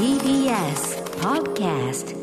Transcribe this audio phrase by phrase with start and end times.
[0.00, 2.16] TBS Podcast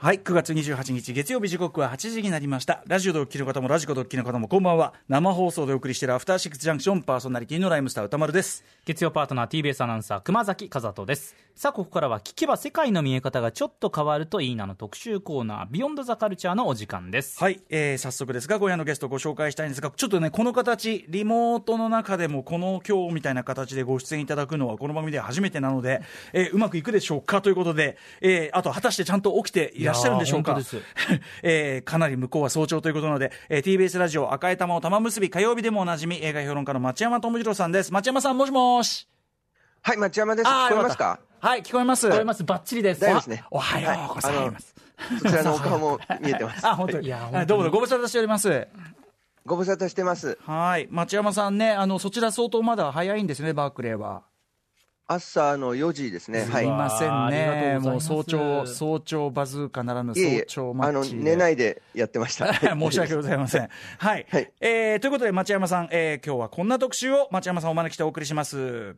[0.00, 2.84] はい、9月28日月曜日時刻は8時になりました。
[2.86, 4.94] ラジオでお聞きの方もラジコでお聞きの方もこんばんは。
[5.08, 8.62] 生放送でお送りしているアフターシックスジャンクションパーソナリティのライムスター歌丸です。
[8.88, 26.00] 月曜パートナー TBS アナウンサー熊崎和人ですさあここからは聞けば世界の見え方がちょっと変わるといいなの特集コーナービヨンドザカルチャーのお時間ですはい、えー、早速ですが、今夜のゲストをご紹介したいんですが、ちょっとね、この形、リモートの中でもこの今日みたいな形でご出演いただくのはこの番組では初めてなので、
[26.32, 30.58] えーうまくいくでしょうかということで、えー、あと果たしてちゃんと起きていらっしゃるんでしょうか
[31.42, 37.92] えーかなり向こうは早朝ということなので、えー、TBS ラジオ赤い玉を玉結び火曜日でもおなじみ映画評論家の町山智次郎さんです。
[37.92, 39.08] 町山さん、もしもし。
[39.82, 40.48] はい、町山です。
[40.48, 41.20] 聞こえますか？
[41.40, 42.08] はい、聞こえます。
[42.08, 43.44] 聞こえますバッチリです大丈夫ですね。
[43.50, 44.74] おはようございます。
[45.22, 46.64] そちらのお顔も見えてます。
[46.66, 47.06] あ、本当に。
[47.06, 48.66] いや本当にあどうもご無沙汰しております。
[49.46, 50.36] ご無沙汰してます。
[50.44, 50.88] はい。
[50.90, 54.22] 町山さんね、あの、そちら相当まだ早いんですね、バークレーは。
[55.08, 56.42] 朝の4時ですね。
[56.44, 56.68] すはいい。
[56.68, 57.78] ませんね。
[57.80, 61.22] もう早朝、早朝バズーカならぬ早朝マあの、ッチで。
[61.22, 62.52] 寝ないでやってました。
[62.76, 63.68] 申し訳ございません。
[63.98, 64.26] はい。
[64.30, 68.96] はいえーということで、町山さん、えー今日はこんな特集を町山さんをお招きしてお送りします。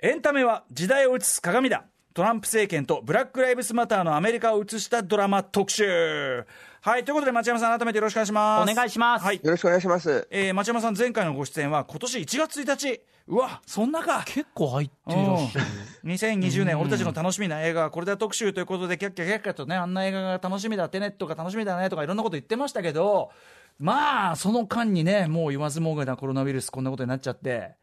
[0.00, 1.84] エンタメは時代を映す鏡だ。
[2.12, 6.44] トランプ政権とブラック・ライブスマターのアメリカを映したドラマ特集。
[6.82, 7.04] はい。
[7.04, 8.70] ということで、町山さん、改めてよろしくお願いします。
[8.70, 9.40] お願いしますはい。
[9.42, 10.28] よろしくお願いします。
[10.30, 13.00] えー町山さん、前回のご出演は今年1月1日。
[13.26, 14.22] うわ、そんなか。
[14.26, 15.66] 結構入っていらっしゃる
[16.04, 23.30] うん2020年、俺たちの楽しみな映画はこれだ特集ということで、キャッキャキャッキャとね、あんな映画が楽しみだ、テネットが楽しみだねとか、いろんなこと言ってましたけど、
[23.78, 27.76] まあ、その間にね、もう言わずもがなコロナウイルス、こんなことになっちゃって、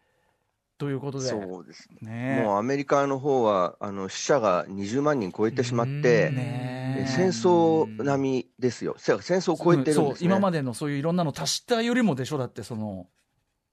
[0.78, 1.28] ということで。
[1.28, 2.12] そうですね。
[2.12, 8.96] ねえもうアメリカの方は、あの、死者が20万人超えてしまって、ねええ戦争並みですよ。
[8.98, 13.08] せ戦争を超えてるんです、ねそう今までのそういういろんなの足したよりもでしょ、だって、その、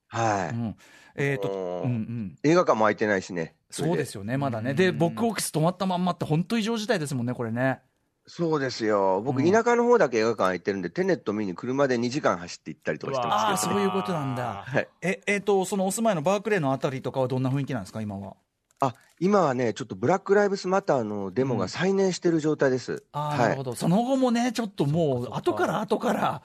[0.08, 0.54] はい。
[0.54, 0.76] うん、
[1.14, 2.38] えっ、と、もううんうん。
[2.42, 3.54] 映画館も開いてないしね。
[3.70, 4.74] そうですよね、まだね。
[4.74, 7.80] で、ボックオフィス止まったまんまって、本当異常事態ですもんね、これね。
[8.26, 9.22] そうですよ。
[9.22, 13.86] 僕、うん田舎の方だけ映画館開いてるんで、テネット見に車で2時間走って行ったりとかしてああ、ますけど、ね。
[13.86, 14.64] そういうことなんだ。
[14.66, 14.88] はい。
[15.00, 18.36] え、えっ、と、そのお住まいのバークレーのあたりとかはどんな雰囲気なんですか、今は？
[18.80, 23.02] あ、今はね、ちょっとブラック・ライブスマターのデモが再燃してる状態です。
[23.12, 23.74] ああ、はいなるほど。
[23.74, 26.42] その後もね、ちょっともう、後から後から、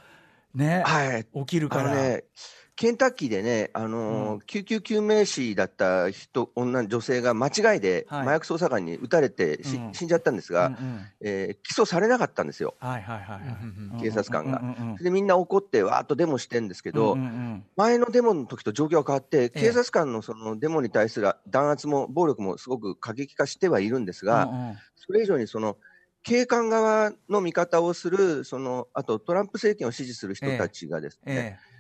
[0.56, 1.26] ね、はい。
[1.42, 1.94] 起きるから。
[1.94, 2.24] ね、
[2.76, 8.22] ケンタッキーでね、あのー救急救命士だった人、女、女性が間違いではい。
[8.22, 9.94] 麻薬捜査官に撃たれてし、うん。
[9.94, 11.06] 死んじゃったんですが、うんうん。
[11.22, 12.76] えー起訴されなかったんですよ。
[12.80, 14.02] はいはいはいはい。
[14.02, 14.60] 警察官が。
[14.60, 19.50] うんうんうんでみんな怒って、わーっとデモしてるんですけど、うんうんうん前のデモの時と状況が変わって、ええ。
[19.50, 24.78] 警察官のそのデモに対する弾圧も暴力もすごく過激化してはいるんですが、うんうん。
[24.96, 25.78] それ以上にその
[26.24, 31.73] 警官側の味方をする、そのあとトランプ政権を支持する人たちがですね、え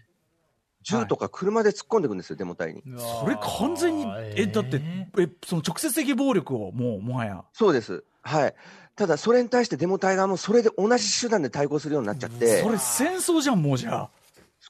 [0.83, 2.83] 銃とか車で突っ込んでいくんですよ、デモ隊に。
[2.85, 4.05] え、それ完全に、
[4.35, 4.81] え、だって、
[5.17, 7.43] え、その直接的暴力をもう、もはや。
[7.53, 8.03] そうです。
[8.21, 8.55] はい。
[8.95, 14.09] ただ、それに対してデモ隊側もそれで同じ手段で対抗するようになっちゃってそ、れ戦争じゃん、もうじゃあ。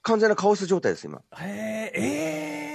[0.01, 1.21] 完全なカオス状態です、今。
[1.39, 2.22] へえ、え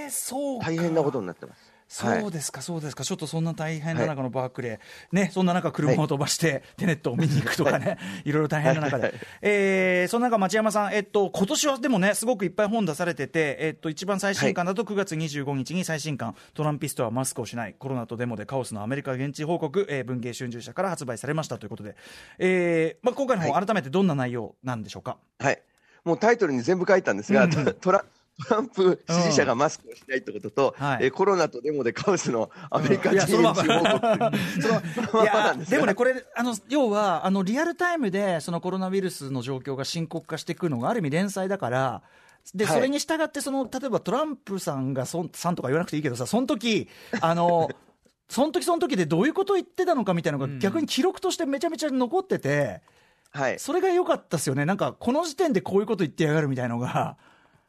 [0.09, 0.67] え、そうか。
[0.67, 1.73] 大変なことになってます。
[2.05, 2.21] はい。
[2.21, 7.97] そうですか、そうですか、ちょっとそんな大変な中のバークレー、ね、そんな中、車を飛ばして、テネットを見に行くとかね、
[8.27, 8.33] い。
[8.33, 21.97] ろいろ大変な中で、えーそんな中、町山さん、えっと今年はでもね、すごくいっぱい本出されてて、えっと一番最新刊だと9月25日に最新刊、トランピストはマスクをしない、コロナとデモでカオスのアメリカ現地報告、えー文藝春秋社から発売されましたということで、
[22.39, 25.17] えーまあ、今回の本、改めてどんな内容なんでしょうか？
[25.39, 25.63] はい。
[26.05, 28.05] もうタイトルに全部書いたんですが、トトラ
[28.47, 31.05] トランプ支持者がマスクをしないってことと、はい。
[31.05, 34.39] えーコロナとデモでカオスのアメリカ人そのまま報告。
[34.63, 42.03] そのそのいやままなんですがでもね、これ、あの要はあのリアルタイムでそのコロナウイルスの状況が深刻化していくのが、ある意味、連載だから、
[42.55, 42.75] ではい。
[42.75, 46.89] それに従ってその、例えばトランプさんがそん、さんとか言わなくていいけどさ、その時
[47.21, 47.69] あの
[48.29, 52.83] その時その時でどういうことを言ってたのかみたいなのが、逆に記録としてめちゃめちゃ残ってて、
[53.31, 53.59] はい。
[53.59, 57.17] それが良かったですよね、なんかこの時点でこういうこと言ってやがるみたいなのが。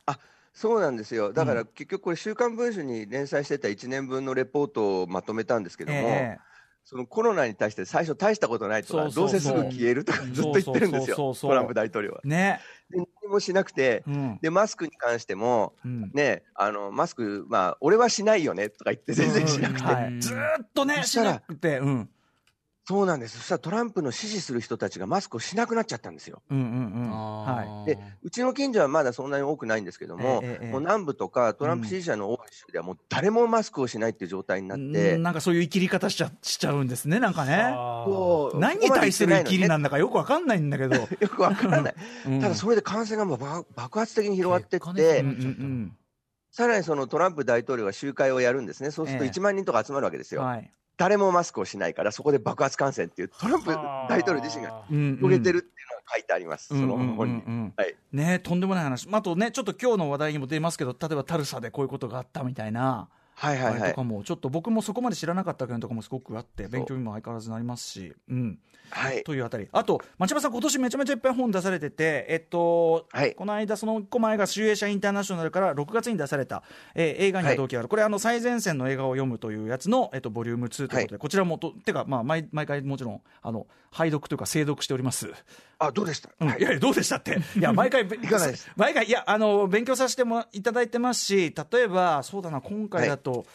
[0.06, 0.20] あ
[0.60, 1.32] そうなんですよ。
[1.32, 6.50] だから結局これ週刊文春に連載してた1年分のレポートをまとめたんですけども、ええ
[6.84, 12.22] そのコロナに対して最初大したことないとか、どうせすぐ消えるとかずっと言ってるんですよ、トランプ大統領は。
[12.24, 12.60] ね、
[12.90, 14.40] で何もしなくて、うん。
[14.42, 16.12] で、マスクに関しても、うん。
[16.16, 22.10] ね、あの、マスク、まあ、俺はしないよねとか言って全然しなくて、はい、ずーっとね、しなくて、うん、
[22.90, 23.38] そうなんです。
[23.38, 26.42] そしたらトランプの支持する人たちがマスクをしなくなっちゃったんですよ。
[26.50, 35.22] うんうんうん、はで、うちの近所はまだそんなに多くないんですけども、ええええもう南部とかトランプ支持者の多い州ではもう誰もマスクをしないっていう状態になって、うん。
[35.22, 37.62] なんかそういう生きり方しちゃしちゃうんですね、なんかね。
[38.08, 40.96] そう何に対する生きりなんだかよくわかんないんだけど。
[41.22, 41.96] よくわからない。
[42.26, 42.42] うん。
[42.42, 45.24] ただそれで感染がもう爆爆発的に広がってって、
[46.52, 49.30] さらにそのトランプ大統領が集会をやるんですね、そうするとええ。
[49.30, 55.18] 1万人とか集まるわけですよ、はい誰もマスクをしないから、そこで爆発感染っていう、トランプ大統領自身がうんうん。
[55.20, 57.96] 遂げてるっていうのが書いてあります、そのはい。
[58.12, 63.08] ねとんでもない話、まああとね、ちょっと今日の話題にも出ますけど、例えばタルサでこういうことがあったみたいな、
[63.40, 63.82] はいはいはい。
[63.82, 64.04] あれとか。
[64.04, 68.60] も、ちょっと僕もそこまで知らなかった件とかもすごくあって、勉強にも相変わらずなりますし、うん、
[68.90, 69.24] はい。
[69.24, 73.34] というあたり、あと、町山さん、今年めちゃめちゃいっぱい本出されてて、えっと、はい。
[73.36, 76.64] この間、その1個前が、集英社インターナショナルから6月に出された、
[76.96, 85.32] えー映画には動機がある、これあの、最前線の映画を読むというやつの、えっと、ボリューム2ということで、こちらもと、てか、まあ毎、毎回もちろん、あの、拝読というか、精読しております。
[85.80, 86.62] あ、どうでした、うん、い。
[86.62, 87.40] やどうでしたって。
[87.58, 88.70] いや、毎回、いかがです。
[88.76, 93.46] 毎回、いや、あの、勉強させてもいただいてますし、例えば、そうだな、今回だと、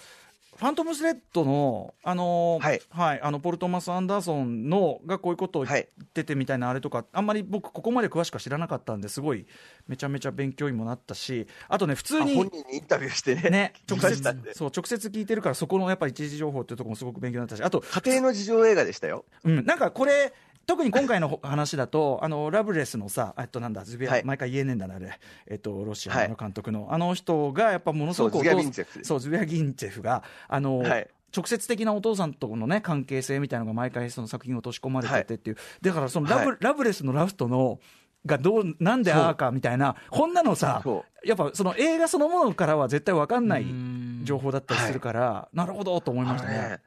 [0.57, 2.81] ファントムスレッドの、あのはい。
[3.21, 5.83] あのポル・トマス・アンダーソンのがこういうことを言はい。
[5.83, 9.47] っててみたいなあれとか、あんまり僕、ここまで詳しくは知らなかったんですごい、
[9.89, 12.47] めちゃめちゃ勉強にもなったし、あとね、普通にあ本。
[12.49, 19.25] 人にインタビューしてね、ね、 聞直接そう直接聞いてるから、そこのやっぱり一時情報っていうところもすごく勉強になったし、あと、家庭の事情映画でしたよ。
[19.43, 20.33] うん、なんかこれ、
[20.67, 24.25] 特に今回の話だと、あのラブレスのさ、えっとなんだ、ズビア、はい。
[24.25, 26.29] 毎回言えねえんだな、あれ、えっと、ロシアはい。
[26.29, 28.99] の監督の、あの人がやっぱものすごくそうズビアギンチェフ。
[28.99, 31.09] ですそうズビアギンチェフが、あの、はい。
[31.37, 36.59] 直接的なお父さんとの、ね、関係性みたいなのが毎回、その作品を落とし込まれててっていう、だからそのラブ,、はい。
[36.61, 37.81] ラブレスのラストの、
[38.25, 44.23] がどうなんでああかみたいな、こんなのさそ、やっぱその映画そのものからは絶対分かんないうん。
[44.25, 46.81] 情報だったりするから、なるほどと思いましたね。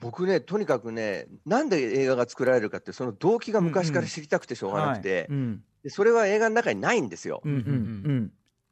[0.00, 5.28] 僕ね、とにかくね、なんで映画が作られるかって、その動機が昔から知りたくてしょうがなくて、
[5.82, 7.42] でそれは映画の中にないんですよ。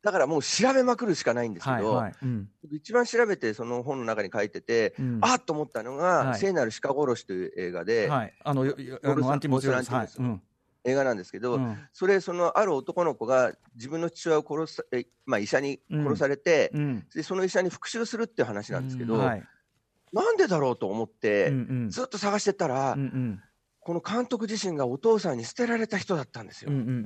[0.03, 2.15] だからもう調べまくるしかないんですけど、はいはい。
[2.23, 2.49] うん。
[2.63, 5.19] 僕一番調べて、その本の中に書いてて、うん。
[5.23, 6.39] あっと思ったのが、はい。
[6.39, 10.21] 聖なる鹿殺しという映画で、はい、あの、あのアンティモスランティモス。
[10.21, 10.43] はい、うん。
[10.85, 11.79] 映画なんですけど、うん。
[11.93, 17.07] それ、そのある男の子が自分の父親を殺さ、えまあ、医者に殺されて、うん。
[17.13, 19.45] で、その医者に復讐するっていう話なんですけど、はい、
[20.13, 21.91] なんでだろうと思って、うんうん。
[21.91, 23.43] ずっと探してたら、うんうん。
[23.81, 26.71] この監督自身がお父さんに捨てられた人だったんですよ。
[26.71, 26.95] うんうんうん。
[26.95, 26.99] う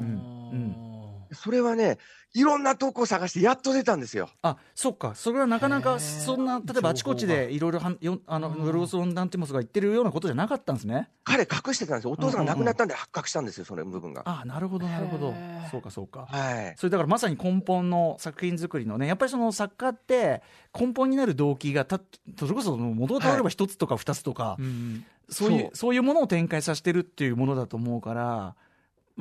[0.55, 1.99] んそれはね、
[2.35, 4.31] いろんなとこを探して、やっと出たんですよ。
[4.43, 11.11] あそっか、それはなかなか、そんな、例えばあちこちでいろいろはんよあの、うんロース・ロンダンティモスが言ってるようなことじゃなかったんですね。
[11.25, 12.13] 彼隠してたんですよ。
[12.13, 14.23] お父さんが亡くなったんで発覚したんですよ、その部分が。
[14.25, 15.35] あなるほど、なるほど。
[15.71, 16.27] そうか、そうか。
[16.31, 16.75] はい。
[16.79, 20.43] それだからまさに根本の作品作りのね、やっぱりその作家って、
[20.79, 22.01] 根本になる動機がた、
[22.39, 28.55] それこそ元々あれば一つとか二つとか、うんそういうそういうものを展開させてるっていうものだと思うから、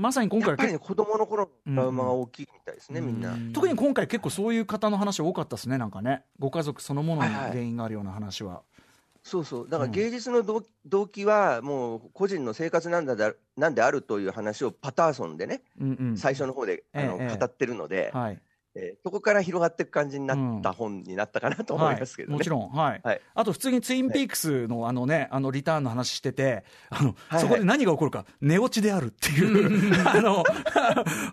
[0.02, 3.06] まさに今回やっぱりね、子供の頃のトラウマが大きいみたいですね、うん。
[3.06, 3.34] みんな。
[3.34, 7.52] うん特に今回、結構そういう方の話多かったですね、なんかね、ご家族そのものにはいはい。
[7.52, 8.64] 原因があるような話は。
[9.24, 9.70] そうそう。
[9.70, 9.92] だからうん。
[9.92, 16.18] 芸術の動動機は、もう個人の生活なんだだなんであるという話をパターソンでね、うんうん。
[16.18, 17.38] 最初の方であの、ええ。
[17.38, 18.42] 語ってるので、はい
[18.76, 22.34] えーそこから広がっていく感じになった本になったかなと思いますけどね。
[22.34, 23.02] はい、もちろん、はい。
[23.04, 23.22] はい。
[23.34, 27.42] あと普通にツインピークスのあの、ね、あのリターンの話してて、あのはい。
[27.42, 30.44] そこで何が起こるか、寝落ちであるっていう、 あの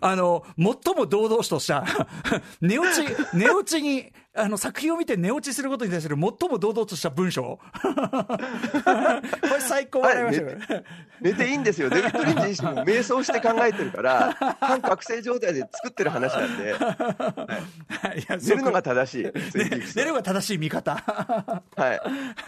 [0.01, 1.85] あの最も堂々とした、
[2.61, 8.27] 寝落ち寝落ちにあの、作品を見て寝落ちすることに対する最も堂々とした文章、 こ
[9.41, 10.83] れ、最高笑いました。
[11.19, 11.89] 寝ていいんですよ。
[11.89, 16.69] デビッド・リンチ自身も瞑想して考えてるから、半覚醒状態で作ってる話なんで、
[18.21, 19.23] いや寝るのが正しい。
[19.23, 19.31] ね
[19.95, 20.95] 寝るのが正しい見方。
[21.75, 21.99] はい。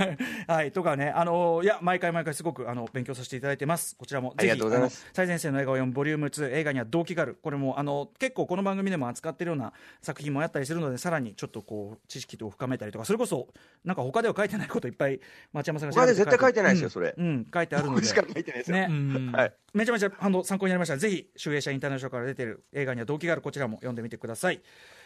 [0.48, 3.96] はい、とかね、あのいや、毎回毎回すごくあの勉強させていただいてます。
[3.98, 7.38] こちらもぜひ、ありがとうございます最前線の映画を読むボリューム2、映画には動機がある。
[7.41, 13.48] これも、あの、結構この番組でも扱ってるような作品もあったりするので、さらにちょっとこう、知識を深めたりとか、それこそ、
[13.86, 15.22] なんか他では書いてないこといっぱい、
[15.54, 17.16] 町山さんが他で絶対書いてないですようんそれ。
[17.18, 18.01] うん、書いてあるので。
[18.01, 18.75] 僕しか書いてないですよ。
[18.75, 18.88] ね。
[18.90, 19.32] うん。
[19.32, 19.54] はい。
[19.74, 24.62] めちゃめちゃあの参考になりましたぜひ集英社インターナショナルから出てる映画には動機があるこちらも読んでみてください。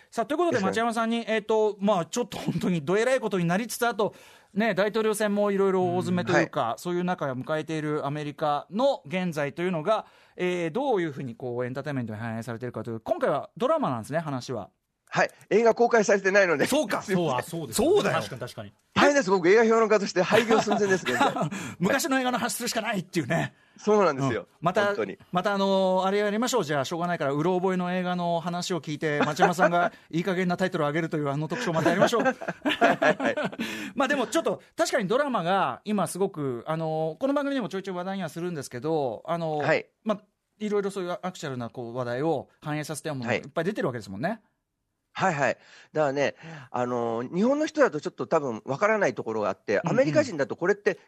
[0.09, 4.15] さあということで町山さんにえっ、とまあちょっと本当にどえらいことになりつつあと
[4.53, 14.69] ね大統領選もいろいろ大詰めというか、そういう中を迎えているアメリカの現在というのが、えーどういうふうにこうエンターテインメントに反映されているかという今回はドラマなんですね話は
[15.09, 15.31] はい。
[15.49, 16.65] 映画公開されてないので。
[16.65, 19.29] そうかそうあそうですそうだよ確かに確かに大変です。
[19.29, 21.33] 僕、映画評論家として廃業寸前です、 現在。
[21.79, 24.41] 昔の映画の話するしかないっていうねそうなんですよ。
[24.41, 24.95] うんまた
[25.31, 32.23] またあのーあれやりましょう、じゃあ、しょうがないから、うろ覚えの映画の話を聞いて、町山さんがいい加減なタイトルを上げるというあの特徴、またやりましょう。
[33.95, 40.21] まあでも、ちょっと、確かにドラマが今、すごく、あのーこの番組でもちょいちょい話題にはするんですけど、あのーはいまあ、
[40.59, 44.29] いろいろそういうアクチュアルなこう話題を反映させたものがはいいっぱい出てるわけですもんね。
[44.29, 44.39] はい
[45.15, 45.57] はい。
[45.93, 46.35] だからね、
[46.71, 50.99] あのー日本の人だとちょっと多分わからないところがあって、うんアメリカ人だとこれって、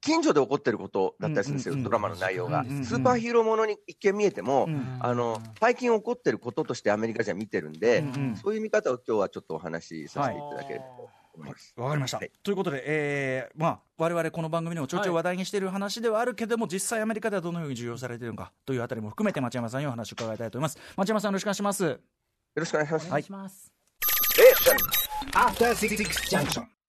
[0.00, 8.36] 近所で起こってることだったりするんですよ、うドラマの内容が、うんうんうんスーパーヒーローものに一見見えても、うんあの最近起こってることとしてアメリカじゃ見てるんで、うんうん。
[8.36, 11.74] そういう見方を今日はちょっとお話しさせていただければと思います。
[11.76, 12.32] わかりました、はい。
[12.42, 20.78] ということで、えーまあ、我々この番組でもちょいちょい話題にしている話ではあるけども、実際アメリカではどのように重要されているのかというあたりも含めて町山さんにお話を伺いたいと思います。
[20.96, 21.84] 町山さんよろしくお願いします。
[21.84, 21.98] よ
[22.56, 23.06] ろしくお願いします。
[23.06, 23.70] お願いします、
[25.32, 26.79] After Six Junction.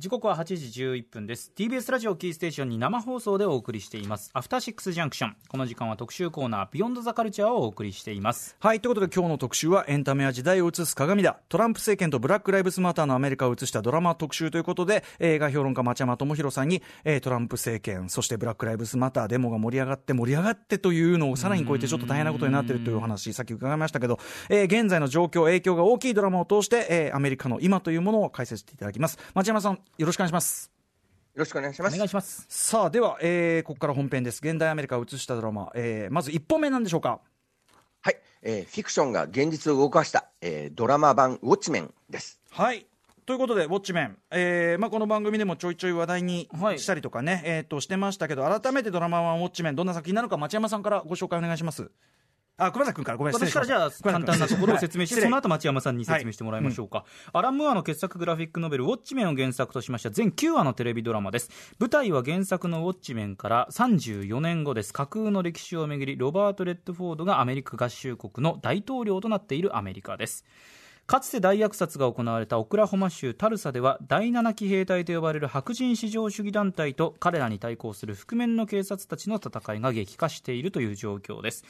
[0.00, 1.52] 時刻は8時11分です。
[1.54, 4.32] TBS ラジオキーステーションに生放送でお送りしています。
[4.34, 5.36] アフターシックスジャンクション。
[5.46, 8.56] この時間は特集コーナービヨンドザカルチャーをお送りしています。
[8.58, 11.38] はいということで今日の特集はエンタメや時代を映す鏡だ。
[11.48, 29.18] トランプ政権とブラック・ライブスマターのアメリカを映したドラマ特集ということで映画評論家町山智博さんに、えートランプ政権そしてブラック・ライブスマターデモが盛り上がって盛り上がってというのをさらに超えてちょっと大変なことになっているというお話さっき伺いましたけど、えー現在の状況影響が大きいドラマを通して、えーアメリカの今というものを解説していただきます。
[29.34, 30.70] 町山さんよろしくお願いします。
[31.34, 31.96] よろしくお願いしおます。
[31.96, 32.46] 願いします。
[32.48, 34.40] さあでは、えーここから本編です。
[34.42, 37.20] 現代アメリカを映したドラマ、えーまず1本目なんでしょうか？
[38.02, 42.40] はい、えーフィクションが現実を動かした、えードラマ版ウォッチメンです。
[42.50, 42.86] はい。
[43.26, 51.90] ということで、ウォッチメン、えーまあ、この番組でもちょいちょい話題にはいしたりとかね、えー、としてましたけど、改めてドラマ版ウォッチメン、どんな作品なのか、町山さんからご紹介お願いします。
[52.56, 61.50] あ、熊崎君から、ごめん私からじゃあ簡単なところを説明して、その後町山さんに説明してもらいましょうか、アラン・ムーアの傑作グラフィックノベル「ウォッチメン」を原作としました全9話のテレビドラマです。
[61.80, 64.92] 舞台は原作の「ウォッチメン」から34年後です。
[64.92, 70.44] 架空の歴史をめぐりロバート・レッドフォードがアメリカ合衆国の大統領となっているアメリカです。
[71.06, 81.64] かつて大虐殺が行われたオクラホマ州タルサでは第7騎兵隊と呼ばれる白人至上主義団体と彼らに対抗する覆面の警察たちの戦いが激化しているという状況です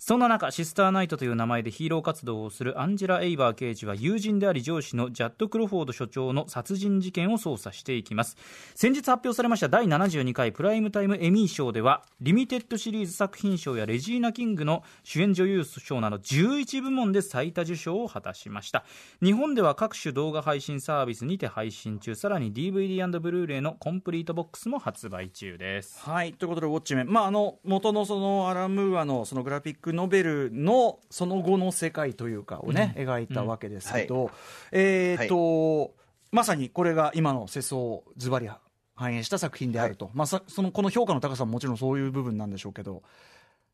[0.00, 8.36] そんな中シスターナイトという名前でヒーロー活動をするアンジェラ・エイバー刑事は友人であり上司のジャッド・クロフォード所長の殺人事件を捜査していきます。
[8.76, 18.84] 先日発表されました第72回プライムタイムエミー賞ではリミテッドシリーズ作品賞やレジーナ・キングの主演女優賞など11部門で最多受賞を果たしました。
[19.20, 22.14] 日本では各種動画配信サービスにて配信中。
[22.14, 26.00] さらに DVD& ブルーレイのコンプリートボックスも発売中です。
[26.00, 34.30] はい、ということで、ウォッチメン、まあ、あの元のそのアラン・ムーアのそのグラフィックノベルのその後の世界というかをね、描いたわけですけど、
[34.70, 35.94] えーっと、
[36.30, 38.50] まさにこれが今の世相をズバリ
[38.94, 43.02] 反映した作品であると、まあ、そのこの評価の高さももちろんそういう部分なんでしょうけど。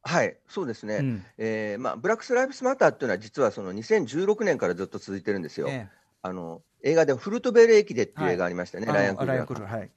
[0.07, 0.97] はい、そうですね。
[0.97, 5.67] うんえーまあ、ブラックス・ライブスマターっていうのは、実はその2016年からずっと続いてるんですよ。
[5.69, 5.89] え
[6.23, 9.89] あの映画でフルートベル駅でっていう映画ありましたね、ライアン・クルーライアンクルー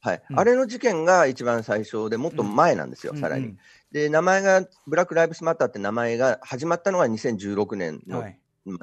[0.00, 0.16] はい。
[0.16, 0.40] はいうん。
[0.40, 3.46] あれの事件が一番最初で、もっと前なんですよ、さらに。
[3.46, 3.58] うん。
[3.92, 8.24] で、名前が、ブラック・ライブスマターって名前が始まったのが2016年の、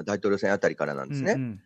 [0.04, 1.32] 大統領選あたりからなんですね。
[1.32, 1.60] うんうん。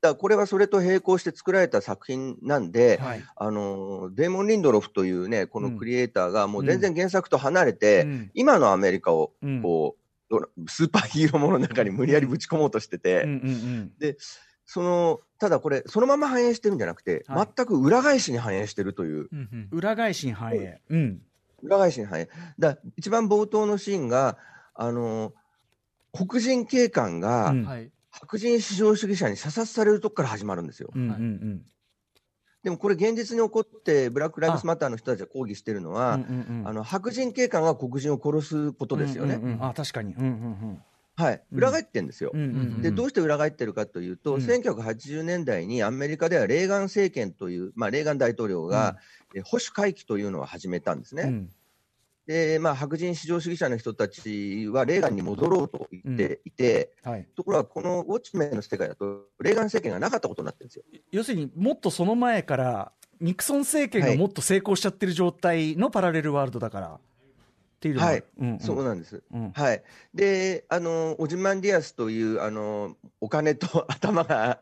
[0.00, 3.24] だこれはそれと並行して作られた作品なんで、はい。
[3.34, 8.30] あのデーモン・リンドロフというね、このクリエイターがもう全う然原作と離れて、うん。
[8.34, 9.62] 今のアメリカをうん。
[9.62, 14.14] こう、ドラスーパーヒーローものの中に無理やりぶち込もうとしてて、うんうんうん
[14.66, 17.48] そのただこれ、そのまま反映してるんじゃなくて、はい。
[17.56, 19.68] 全く裏返しに反映してるという、うんうん。
[19.70, 21.22] 裏返しに反映、うん
[21.62, 24.36] 裏返しに反映、だ一番冒頭のシーンが、
[24.74, 25.32] あの
[26.12, 27.64] 黒人警官がうん。
[27.64, 27.90] はい。
[28.10, 30.90] 白人至上主義者に射殺されるとこから始まるんですよ。
[30.94, 31.62] うんうんうん。
[32.62, 36.68] でもこれ、現実に起こって、ブラック・ライブスマターの人たちが抗議してるのは、うんうんうん。
[36.68, 39.34] あの白人警官が黒人を殺すことですよね。
[39.34, 39.64] うんうんうん。
[39.66, 40.82] あ確かに、うんうん
[41.16, 41.58] はい、うん。
[41.58, 42.30] 裏返ってんですよ。
[42.32, 44.40] うんうんうんでどうして裏返ってるかというと、うん。
[44.40, 48.96] 1980年代にアメリカではレーガン政権という、まあ、レーガン大統領が、
[49.34, 51.22] え保守回帰というのを始めたんですね。
[51.22, 51.50] うん。
[52.26, 60.84] で、まあ、白人至上主義者の人たちはレーガンに戻ろうと言っていて、はい、ところがこのウォッチメンの世界だと、レーガン政権がなかったことになってるんですよ。
[61.12, 67.00] 要するにもっとその前からニクソン政権がもっと成功しちゃってる状態のパラレルワールドだから、
[67.76, 68.60] っていうはい、うんうん。
[68.60, 69.22] そうなんです。
[69.32, 69.52] うん。
[69.52, 69.82] はい、
[70.14, 74.60] であのオジマンディアスというあのお金と 頭が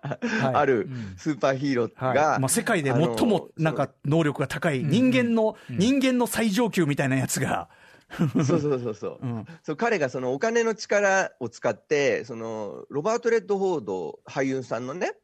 [0.52, 1.14] あるうん。
[1.16, 2.16] スーパーヒーローはい。
[2.16, 5.78] が、まあ、世界で最もなんか能力が高いうん人間の、うん。
[5.78, 7.68] 人間の最上級みたいなやつが、
[8.10, 9.18] そうそうそうそう。
[9.22, 9.26] う。
[9.26, 9.46] ん。
[9.62, 15.23] そう彼がそのお金の力を使ってそのロバート・レッドフォード俳優さんのね、うん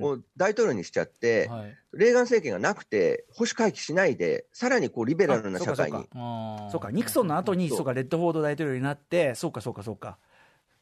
[0.00, 1.76] を大統領にしちゃって、はい。
[1.92, 6.06] レーガン政権がなくて保守回帰しないでさらにこうリベラルな社会に。
[6.14, 7.84] あそうかニクソンの後にそう。
[7.84, 10.18] かレッドフォード大統領になってそうかそうかそうか。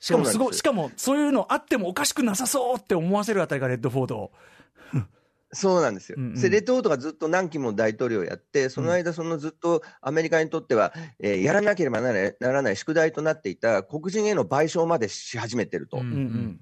[0.01, 4.31] しかもすごいしかもそういうのあってもおかしくなさそうって思わせるあたりがレッドフォード。
[5.51, 6.41] そうなんですよ、うんうん。
[6.41, 15.97] でレッドフォードがずっと何期も大統領をやって、その間、そのずっとアメリカにとっては、えーやらなければならないならない宿題となっていた黒人への賠償までし始めてると。
[15.97, 16.61] うんうんうん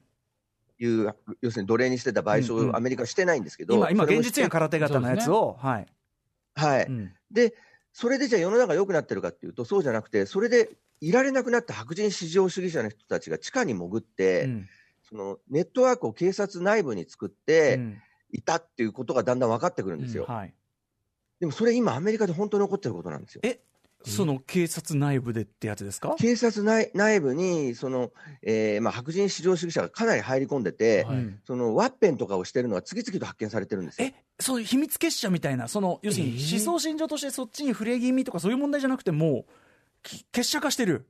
[0.78, 5.86] いう、要するに奴隷にしてた賠償をアメリカはしてないんですけど、今今現実には空手型のやつを、はい
[6.54, 7.12] はい、うん。
[7.30, 7.54] で、
[7.92, 14.68] それでじゃあ世の中良くなってるかっていうと、そうじゃなくて、それでいられなくなった白人至上主義者の人たちが地下に潜って、うん。
[15.08, 18.02] そのネットワークを警察内部に作ってうん。
[18.32, 20.24] いたっていうことがだんだん分かってくるんですよ。
[20.26, 20.54] はい、
[21.40, 23.40] でもそれ今、アメリカで本当に起こってることなんですよ。
[23.44, 23.60] え
[24.04, 26.14] その警察内部でってやつですか？
[26.18, 28.12] 警察内内部にその、
[28.42, 34.08] えーまあ、白人至上主義者がかなり入り込んでて、はいうんそのワッペンとかをしてるのは次々と発見されてるんですよ。
[34.08, 39.52] えそういう秘密結社みたいな、その要するにえー思想信条としてそっちに触れ気味とか、そういう問題じゃなくて、もう
[40.02, 41.08] き結社化してる。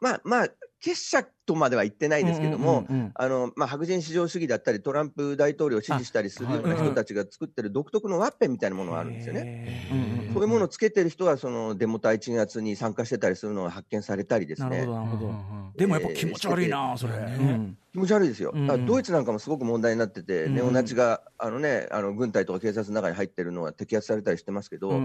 [0.00, 0.48] まあまあ、
[0.80, 9.88] 結社とまでは言ってないですけども、あのまあ、白人至上主義だったり、トランプ大統領を支持したりするような人たちが作ってる独特のワッペンみたいなものがあるんですよね。
[10.32, 14.78] そういうものをつけてる人は、そのデモ隊鎮圧に参加してたりするのが発見されたりですね。
[14.80, 15.32] なるほど、、
[15.76, 17.14] でもやっぱ気持ち悪いな、それ。
[17.14, 17.36] ね。
[17.38, 17.78] うん。
[17.94, 18.52] 気持ち悪いですよ、
[18.88, 25.00] ドイツなんかもすごく問題になってて、うんネオナチがあの、ね、あの軍隊とか警察の中に入ってるのは摘発されたりしてますけど、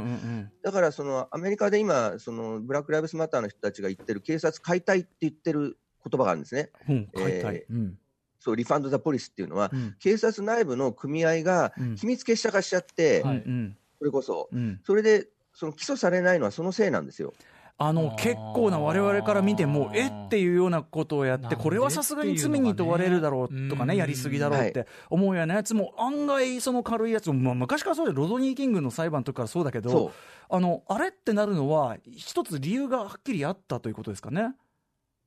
[0.63, 6.69] だからそのアメリカで今、そのブラック・ライブスマターの人たちが言ってる警察解体って言ってる言葉があるんですね。
[6.87, 7.55] うん、解体。
[7.55, 7.65] え。
[7.69, 7.97] うん。
[8.39, 9.95] そうリファンド・ザ・ポリスっていうのは、うん。
[9.99, 11.95] 警察内部の組合がうん。
[11.95, 13.21] 秘密結社化しちゃって、
[13.97, 14.79] それこそ、うん。
[14.83, 17.33] それでその起訴されないのはそのせいなんですよ。
[17.81, 20.07] あの結構な我々から見ても、え？
[20.07, 30.11] っていうようなことをやって、これはさすがに罪に問われるだろうとかね、やりすぎだろうって思うようなやつも、案外、その軽いやつも、まあ、昔からそうで、ロドニー・キングの裁判の時からそうだけどそ、
[30.49, 34.55] あのあれってなるのは、一つ理由がはっきりあったということですかね？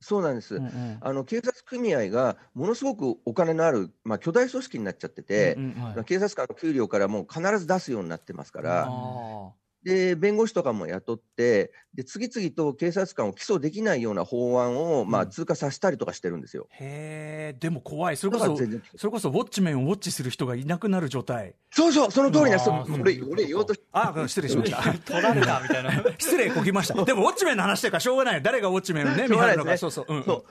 [0.03, 0.97] うそうなんです、うんうん。
[1.01, 6.03] あの警察組合がものすごくお金のある、まあ、巨大組織になっちゃってて、うんうんはい。
[6.05, 9.51] 警察官の給料からもう必ず出すようになってますから、あ
[9.83, 16.67] で弁護士とかも雇ってで、次々と警察官を起訴できないような法案を、まあ、うん通過させたりとかしてるんですよ。
[16.71, 21.55] ーへえ、でも怖い、それこそそれこそウォッチメンをウォッチする人がいなくなる状態。
[21.71, 24.81] そうそう、その通りなんです俺、俺言おうとしあ失礼しました。
[24.81, 27.05] 取られたみたいな 失礼こきました。
[27.05, 28.41] でも、ウォッチメンの話というか、しょうがない。
[28.41, 29.77] 誰がウォッチメンをね、見張るのか。
[29.77, 30.15] しょそうそう。
[30.15, 30.43] うんうんそう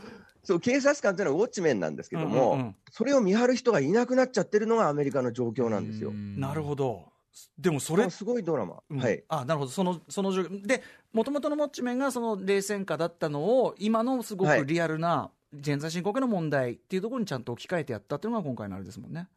[0.45, 6.13] そう警察官というのはウォッチメンなんですけども、うんうんうんそれを見張る人がいなくなっちゃってるのがアメリカの状況なんですよ。
[6.13, 7.12] なるほど。
[7.59, 8.83] でもそれすごいドラマ。
[8.91, 9.23] うんはい。
[9.29, 19.29] あなるほど、そのその状況で、もともとのウォッチメンがその冷戦下だったのを、今のすごくはいリアルな、現在進行形の問題っていうところにちゃんと置き換えてやったっていうのが今回のあれですもんね。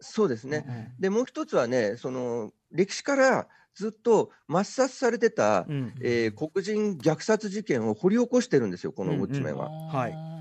[0.00, 0.64] そうですね。
[0.66, 9.70] うんうんで、もう一つはね、その歴史からずっと抹殺されてた、うんえー黒人虐殺事件を掘り起こしてるんですよ、このウォッチメンは。
[9.88, 10.33] はいで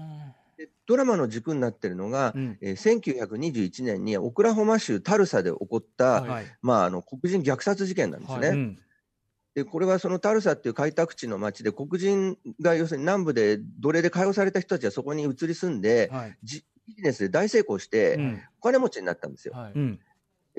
[0.93, 2.57] ドラマの軸になってるのが、うん。
[2.61, 6.29] えー1921年にオクラホマ州タルサで起こった、はい。
[6.29, 6.45] はい。
[6.61, 8.47] まあ、あの黒人虐殺事件なんですね。
[8.49, 8.57] はい。
[8.57, 8.79] うん。
[9.55, 16.37] でこれはそのタルサっていう開拓地の町で黒人が要するに南部で奴隷で解放された人たちはそこに移り住んで、はい。
[16.43, 18.41] じビジネスで大成功してうん。
[18.59, 19.55] お金持ちになったんですよ。
[19.55, 19.71] はい。
[19.73, 19.95] うん。
[19.95, 20.03] で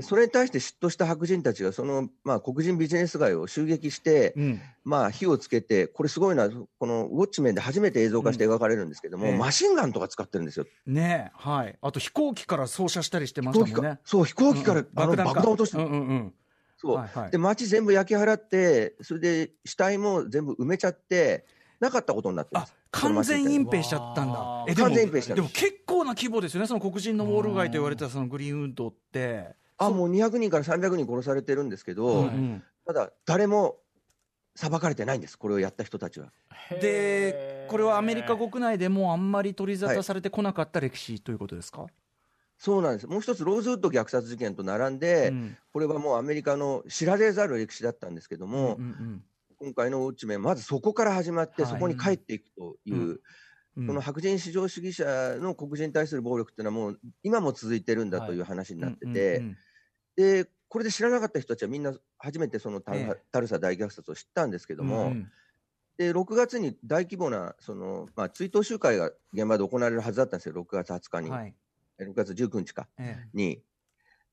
[0.01, 4.61] それに対して嫉妬した白人たちがその、まあ、黒人ビジネス街を襲撃して、うん。
[4.83, 9.31] まあ、火をつけてこれすごいなこのウォッチメンで初めて映像化して描かれるんですけども、うん。
[9.33, 10.67] ええマシンガンとか使ってるんですよ。
[10.87, 13.75] ねえはい、あと飛行機から操車したりしてましたもんね。
[13.75, 14.01] 飛行機か。
[14.05, 16.35] そう飛行機から、うんあの爆弾落として、うんうんうん。
[16.77, 16.97] そう。
[16.97, 17.31] はいはい。
[17.31, 21.47] で街全部焼き払ってそれで死体も全部埋めちゃって
[21.79, 22.75] なかったことになってまあす。
[22.91, 24.65] 完全隠隠蔽しちゃったんだ。
[24.69, 29.57] えでも完全隠蔽したでも結構な規模ですよね、その黒人のウォール街と言われてたそのグリーンウッドって。
[29.87, 32.63] あもう200人から300人殺されてるんですけど、うんうん。
[32.87, 33.77] ただ誰も
[34.57, 36.33] 裁かれてないんですこれをやった人たちは。
[36.81, 41.87] で、これはアメリカ国内でもあんまり取り沙汰されてこなかった歴史ということですか、
[42.59, 43.07] そうなんです。
[43.07, 45.57] もう一つローズウッド虐殺事件と並んで、うん。
[45.73, 49.25] これはもうアメリカの知られざる歴史だったんですけども、うんうん
[49.57, 51.73] 今回のウォッチメンまずそこから始まって、はい。
[51.73, 53.21] そこに帰っていくという、うん。
[53.77, 53.87] うん。
[53.87, 59.57] この白人至上主義者の黒人に対する暴力っていうのはもう今も続いてるんだという話になってて、うんうん
[60.17, 63.23] でこれで知らなかった人たちはみんな初めてそのタル,、ええ。
[63.31, 65.31] タルサ大虐殺を知ったんですけども、うん
[65.97, 71.55] で6月に大規模なその、まあ、追悼集会が現場で行われるはずだったんですよ、6月20日に、はい。
[72.01, 72.89] 6月19日か。
[72.99, 73.29] ええ。
[73.33, 73.63] に、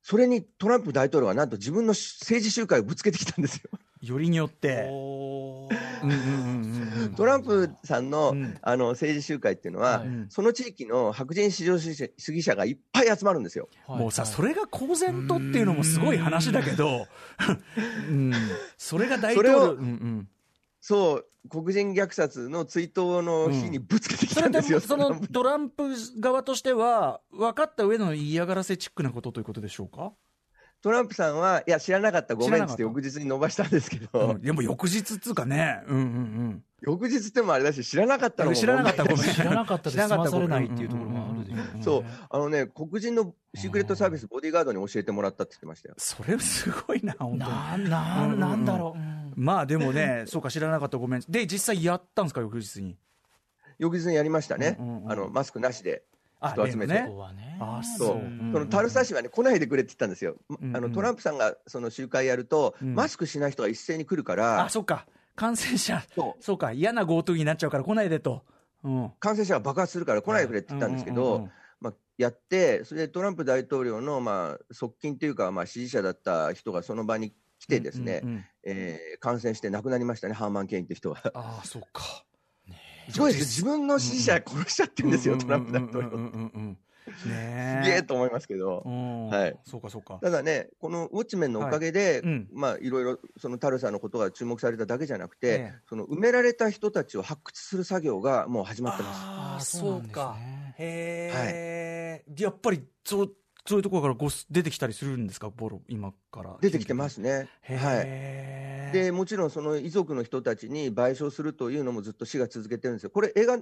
[0.02, 3.70] それにトランプ大統領がなんと自分の政治集会をぶつけてきたんですよ。
[4.00, 6.71] よりによって、おうんうんうんうんうん
[7.10, 8.58] トランプさんの,、うん。
[8.62, 13.68] あの政治集会っていうのは、その地域の白人至上主義者がいっぱい集まるんですよ。
[13.86, 17.06] もうさ、それが公然とっていうのもすごい話だけど、
[18.08, 18.32] うん、
[18.76, 20.28] それが大統領、そうんうん。
[20.80, 24.80] そう、黒人虐殺の追悼の日にぶつけてきたんですよ。
[24.80, 30.12] そのトランプ側としては、分かった上での嫌がらせチックなことということでしょうか、
[30.82, 34.42] トランプさんは、いや、知らなかった、ごめんっつって翌日に伸ばしたんですけど、うん。
[34.42, 39.18] でも翌日っつうかね、うんうん翌日ってもあれだし、知らなかったのも知らなかった、ごめん。
[39.18, 40.26] 知らなかったで済知らなかった。
[40.26, 41.44] まされないっていうところもある
[41.76, 45.94] でそう、あのね、黒人のシークレットサービス、ボディーガードに教えてもらったって言ってましたよ。
[45.98, 47.44] それすごいな、本当
[47.76, 47.88] に。
[47.88, 49.32] ななうんなんだろう、うん。
[49.36, 51.22] まあでもね、そうか、知らなかった、ごめん。
[51.28, 52.98] で、実際やったんですか、翌日に？
[53.78, 55.12] 翌日にやりましたね、うんうんうん。
[55.12, 56.02] あのマスクなしで。
[56.11, 56.11] あ
[56.50, 57.04] 人集めて。
[57.60, 58.20] あそう。
[58.52, 60.76] そのタルサ市はね、来ないでくれって言ったんですよ、うんうん。
[60.76, 62.94] あのトランプさんがその集会やると、うん。
[62.94, 65.06] マスクしない人が一斉に来るから、あ、そっか。
[65.34, 66.42] 感染者、そう。
[66.42, 68.44] そうか、嫌な GoTo になっちゃうから来ないでと。
[68.84, 69.12] うん。
[69.20, 71.48] 感染者が爆発するから来ないでくれって言ったんですけど、
[72.18, 78.22] やって、それでトランプ大統領の、まあ、側近というか、まあ、支持者だった人がその場に来て、ですね、
[78.64, 81.18] えー感染して亡くなりましたね、ハーマン・ケインって人は。
[81.34, 82.24] ああ、そうか。
[83.10, 86.08] すごいです自分の支持者殺しちゃってるんですよ、トランプ大統領。
[86.08, 86.78] うんうんうんうん
[87.26, 88.82] ねすげえと思いますけど。
[88.84, 90.18] はいそうか、そうか。
[90.22, 99.78] ただね、このウォッチメンのおかげで、いうんまあ、いろいろそのタルさんのことが注目されただけじゃなくて、ええその埋められた人たちを発掘する作業がもう始まってます。
[99.78, 100.36] あ、そうか。
[100.78, 103.34] へえ、やっぱりそう
[103.66, 106.56] そういうところからごす出てきたりするんですか、ボロ、今から。
[106.60, 107.48] 出てきてますね。
[107.62, 108.02] へはい。
[108.04, 108.90] え。
[108.92, 113.10] で、もちろんその遺族の人たちに賠償するというのもずっと市が続けてるんですよ。
[113.10, 113.58] これ映画、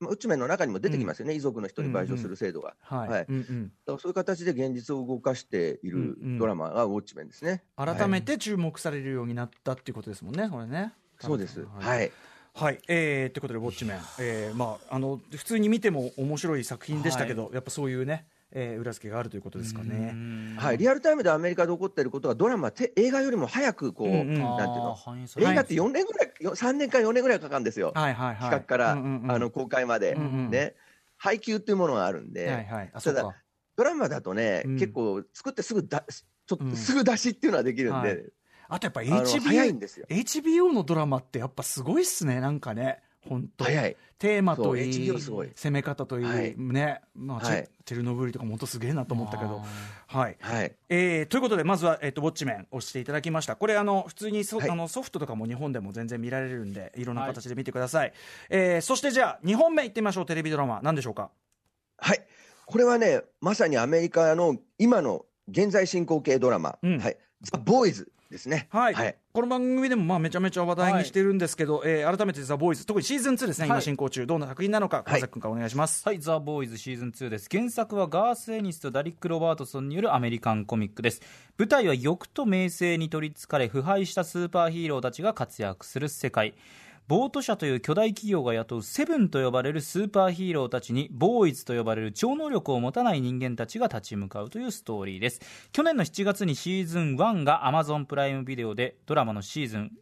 [0.00, 2.74] まあウッチメンの中にも出てきますよね、遺族の人に賠償する制度が。
[2.90, 7.62] そういう形で現実を動かしているうんうんドラマがウォッチメンですね。
[7.76, 10.92] 改めて注目されるようになったっていうことですもんね、これね。
[11.20, 11.60] そうです。
[11.60, 12.12] はいはい。
[12.56, 20.14] はい、えー、ということで、ウォッチメン、えーまあ、あの普通に見ても面白い作品でしたけど、やっぱそういうね、えー裏付けがあるということですかね。
[20.56, 24.38] はい、リアルタイムでアメリカで起こっていることがドラマて映画よりも早くこう、うんうん。
[24.38, 28.36] なんていうの反映画って4年ぐらい、よ3年か4年ぐらいかかるんですよ、はいはいはい。
[28.36, 29.32] 企画から、うんうんうん。
[29.32, 30.76] あの公開まで、うんうんね、
[31.16, 32.90] 配給っていうものがあるんで、はいはい。
[32.94, 33.36] あ、そただ。
[33.76, 34.74] ドラマだとね、うん。
[34.74, 36.04] 結構、作ってすぐだ、
[36.46, 36.70] ちょっうん。
[36.70, 38.24] とすぐ出しっていうのはできるんで、はい。
[38.68, 40.06] あとやっぱあの HBO, 早いんですよ。
[40.08, 43.03] HBO のドラマってやっぱすごいっすね、なんかね。
[43.28, 45.50] 本当早い、テーマといい HBO すごい。
[45.54, 46.54] 攻め方といい、はい。
[46.56, 47.68] ね、まあチェはい。
[47.84, 49.62] チェルノブイリとかも本当すげえなと思ったけど、
[50.06, 50.36] はい。
[50.40, 54.70] はい、えーということで、まずは、えっとウォッチメンをしていただきました、これ、あの普通にそ、はい。
[54.70, 58.12] あのソフトとかも日本でも全然見られるんで、いろんな形で見てください。
[58.50, 61.30] えーそしてじゃあ、2本目いってみましょう、テレビドラマ、なんでしょうか？
[61.98, 62.22] はい、
[62.66, 66.98] これはね、まさにアメリカの今の現在進行形ドラマ、うん。
[66.98, 68.66] はい、ザ・ボーイズですね。
[68.70, 76.06] はい、はいこの番組でもまあめちゃめちゃ話題にしてるんですけど、えー改めてザ・ボーイズ、特にシーズン2ですね、今はい進行中、どんな作品なのか、川崎君からお願いします。
[76.06, 77.48] はい、ザ・ボーイズシーズン2です。
[77.50, 81.20] 原作はガース・エニスとダリック・ロバートソンによるアメリカンコミックです。
[81.58, 86.54] 舞台は欲と名声に取りつかれ、腐敗したスーパーヒーローたちが活躍する世界。
[87.06, 95.42] ボート社という巨大企業が雇うセブンと呼ばれるスーパーヒーローたちにボーイズと呼ばれる超能力を持たない人間たちが立ち向かうというストーリーです。
[95.72, 99.92] 去年の7月にシーズン1がアマゾンプライムビデオでドラマのシーズン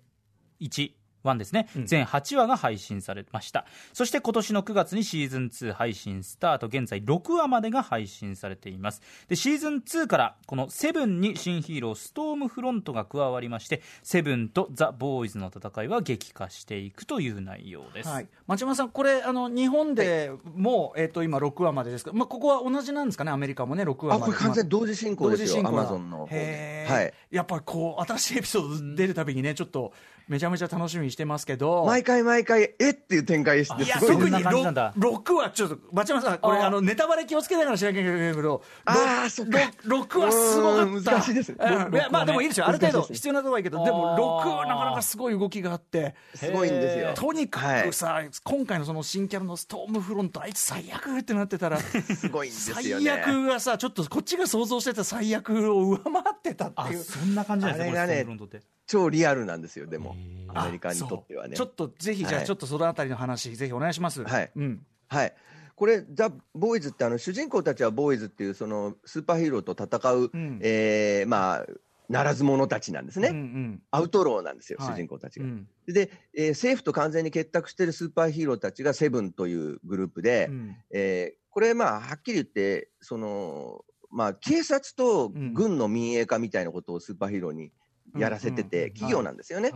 [0.60, 0.92] 1
[1.24, 3.66] 1ですね、全8話が配信されました。
[3.92, 9.02] そして今年の9月にシーズン2配信スタート現在6話までが配信されています。
[9.28, 24.32] でシーズン2からこのセブンに新ヒーローストームフロントが加わりましてセブンとザ・ボーイズの戦いは激化していくという内容です、はい、町山さん、これ、あの日本でも、えっと今、6話までですけど、まあ、ここは同じなんですかね、アメリカもね、6話あ、まで。
[24.32, 25.82] これ完全に同時進行ですよ、ア同時進行だ。
[25.82, 26.86] マゾンの方で。
[26.88, 27.14] はい。
[27.30, 29.92] やっぱりこう、新しいエピソード出るたびにね、ちょっと
[30.28, 31.84] めちゃめちゃ楽しみにしてますけど。
[31.86, 41.12] 毎回毎回、えっていう展開して、いや、すごい特にそんな感じなんだ 6, はちょっと、町山さん、これ、あの、ネタバレ気をつけながらしなきゃいけないけど、あーそっか6はすごかった。
[41.12, 42.68] 難しいですうんいやまあでもいいですよ。
[42.68, 47.12] ある程度必要なところはいいけど、でもあー6はなかなかすごい動きがあって、すごいんですよ。
[47.14, 53.10] とにかくさ、今回のその新キャラのストームフロント、あいつ最悪ってなってたら、すごいんですよ最ね。
[53.10, 56.98] 悪がさ、ちょっとこっちが想像してた最悪を上回ってたってあいう。
[57.02, 58.60] そんな感じなんですねストームフロントって
[58.92, 61.56] 超リアルなんですよ、でもへ、アメリカにとってはね。
[61.56, 64.22] ちょっとぜひ、じゃあ、はいちょっとそのあたりの話、ぜひお願いします。
[64.22, 64.86] はいうん。
[65.08, 65.34] はい。
[65.74, 71.66] これ、ザ・ボーイズって、あの主人公たちはボーイズっていう、そのスーパーヒーローと戦う、うんえーまあ、
[72.10, 73.28] ならず者たちなんですね。
[73.28, 73.82] うんうん。
[73.90, 75.46] アウトローなんですよ、はい主人公たちが。
[75.46, 75.66] うん。
[75.86, 87.72] で、えー政府と完全に結託しているスーパーヒーローたちがセブンというグループで、うんえーこれ、まあ、はっきり言って、その、まあ、警察と軍の民営化みたいなことをスーパーヒーローに
[88.16, 89.72] やらせてて、企業なんですよね。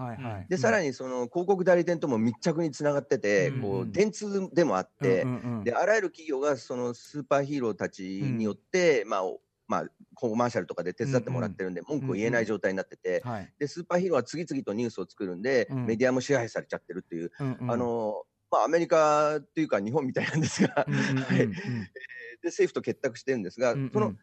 [0.48, 5.26] で、さらにその広告代理店とも密着につながってて、うんこう、電通でもあって、
[5.64, 13.52] で、あらゆる企業がそのスーパーヒーローたちによって、まあ、おまあ、コマーシャルとかで手伝ってもらってるんで、文句を言えない状態になってて、はい。
[13.58, 15.86] で、スーパーヒーローは次々とニュースを作るんで、うん。
[15.86, 21.48] メディアも支配されちゃってるっていう、あ、の、まあ、アメリカっていうか日本みたいなんですが、はい
[22.42, 24.14] で、政府と結託してるんですが、その、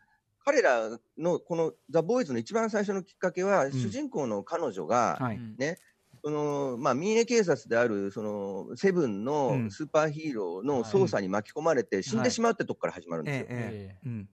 [0.44, 3.72] 彼らのこのザ・ボーイズの一番最初のきっかけは、ん。
[3.72, 5.38] 主人公の彼女が、はい。
[5.38, 5.78] うんね、
[6.24, 9.68] そのまあ、民営警察であるそのセブンうん。
[9.68, 13.50] のスーパーヒーローの捜査に巻き込まれて死んでしまうってとこから始まるんですよ。
[13.52, 14.08] ええええ。
[14.08, 14.30] うん。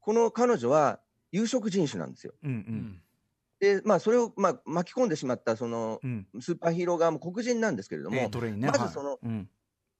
[0.00, 2.34] この彼女は有色人種なんですよ。
[2.42, 2.92] うんううん。
[2.96, 3.02] ん
[3.60, 6.26] で、まあ、それを、まあ、巻き込んでしまったそのうん。
[6.40, 8.68] スーパーヒーロー側も黒人なんですけれども、ええトレインね。
[8.68, 8.78] はい。
[8.78, 9.50] まずそのうん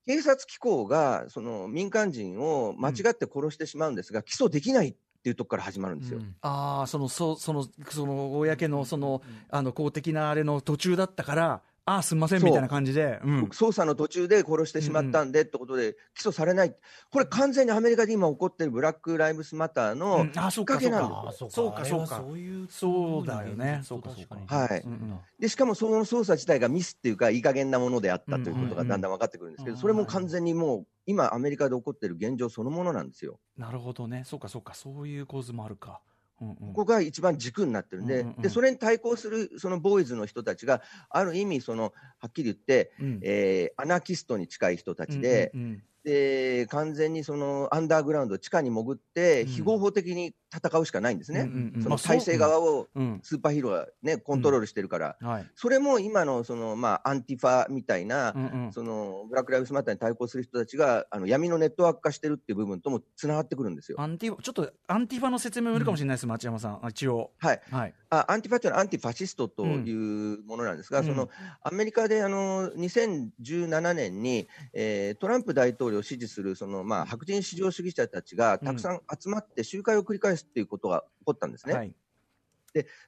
[0.06, 6.20] 警察機構がその民間人を間違って殺してしまうんですが、起訴できないっていうところから始まるんですよ。
[6.40, 13.18] ああそのそそのその公のそのあの公的なあれの途中だったからああすみませんみたいな感じで。
[13.24, 13.42] うん。
[13.46, 16.76] 捜査の途中で殺してしまったんでってことで、起訴されない、
[17.10, 21.00] これ、完全にアメリカで今起こってるブラック・ライブスマターうの、きっかけそうか。
[21.00, 22.22] なんですそうかそうか。
[22.24, 23.80] そういうそうだよね。
[23.82, 24.56] そうかそうか。
[24.56, 24.80] はい。
[24.80, 25.18] うんうん。
[25.40, 33.40] でしかもその捜査自体がミスっていうか、いい加減なものであったということがだんだん分かってくるんですけど、うんそれも完全にもう、今、アメリカで起こってる現状そのものなんですよ。
[33.56, 34.22] なるほどね。
[34.24, 34.74] そうかそうか。
[34.74, 35.88] そういう構図もあるか。
[35.88, 36.11] うんうん
[36.42, 38.42] ここが一番軸になってるんで、うんうんうん。
[38.42, 43.20] でそれに対抗するそのボーイズの人たちが、ある意味、そのはっきり言って、うん。
[43.22, 49.48] えーアナキストに近い人たちで、うんうんで完全にそのアンダーグラウンド、地下に潜って、うん。
[49.48, 51.82] 非合法的に戦うしかないんですね、うんうんうん。
[51.82, 53.20] その体制側をうん。
[53.22, 55.46] スーパーヒーローが、ね、コントロールしてるから、はい。
[55.54, 58.72] それも今のその、まあ、アンティファみたいな、うんうん。
[58.72, 64.00] そのブラック・ライブスマターに対抗する人たちがあの闇のネットワーク化してるっていう部分ともつながってくるんですよ。
[64.00, 67.30] アンティファちょっとアンティファの説明もいるかもしれないです、町山さん、あ一応。
[67.38, 67.94] はい、はい。
[68.10, 71.06] あアンティファっていうのは anti-fascist というものなんですが、うん。
[71.06, 71.30] その
[71.62, 81.74] アメリカであの2017年に、えートランプ大統領を支持するその、まあ、白人至上主義者たちがたくさん集まって集会を繰り返すっていうことが起こったんですね。
[81.74, 81.94] はい。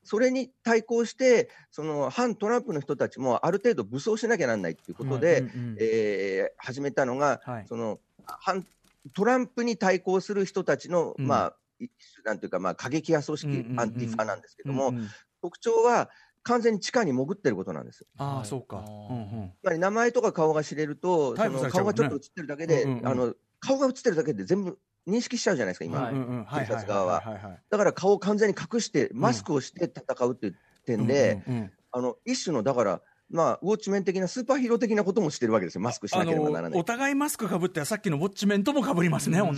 [0.03, 7.67] それに対抗して、その反トランプの人たちもある程度武装しなきゃなんないっていうことで、うんうんえー始めたのが、はい。
[7.67, 8.67] その反
[9.15, 11.27] トランプに対抗する人たちの、うん。
[11.27, 11.89] まあ、い
[12.25, 15.09] なんていうか、まあ、過激派組織、うんうんうんアンティファなんですけども、うんうん。
[15.41, 16.11] 特徴は
[16.45, 18.07] 完全に地下に潜ってることなんです。
[18.19, 18.85] ああ、はいそうか。
[18.87, 21.51] あーうんうんつまり名前とか顔が知れると、顔
[21.85, 24.79] がちょっと映ってるだけで、あの顔が映ってるだけで全部
[25.09, 26.47] 認識しちゃうじゃないですか、今。
[26.51, 31.43] 警察側ははいはいはいだから顔を完全に隠して、マスクをして戦うっていう点で、
[31.91, 36.79] あの一種のだから、まあ、ウォッチメン的なスーパーヒーロー的なこともしてるわけですよ、マスクしなければならない。
[36.79, 39.51] お互いマスクかぶって、さっきのウォッチメンともかぶりますね、ね。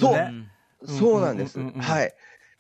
[0.85, 1.59] そうなんです。
[1.59, 2.14] はい。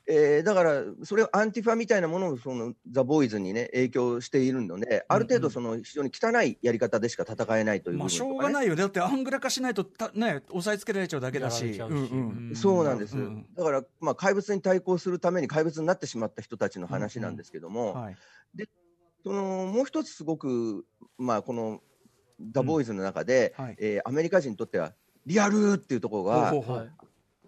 [0.08, 11.64] えーだから、それをアンティファみたいなものをそのザ・ボーイズにね、影響しているので、ある程度、その非常に汚いやり方でしか戦えないという部まあ、しょうがないよね、だってアングラ化しないとた、ね、押さえつけられちゃうだけだし。
[11.66, 12.56] うんうん。
[12.56, 18.16] そうなんです、うんうんだから、まあ、怪物に対抗するために怪物になってしまった人たちの話なんですけども、はい。
[19.24, 20.84] そのもう一つすごく、
[21.18, 21.80] まあ、この
[22.52, 23.76] ザ・ボーイズの中で、うんはい。
[23.80, 24.92] えーアメリカ人にとっては
[25.26, 26.52] リアルっていうところが、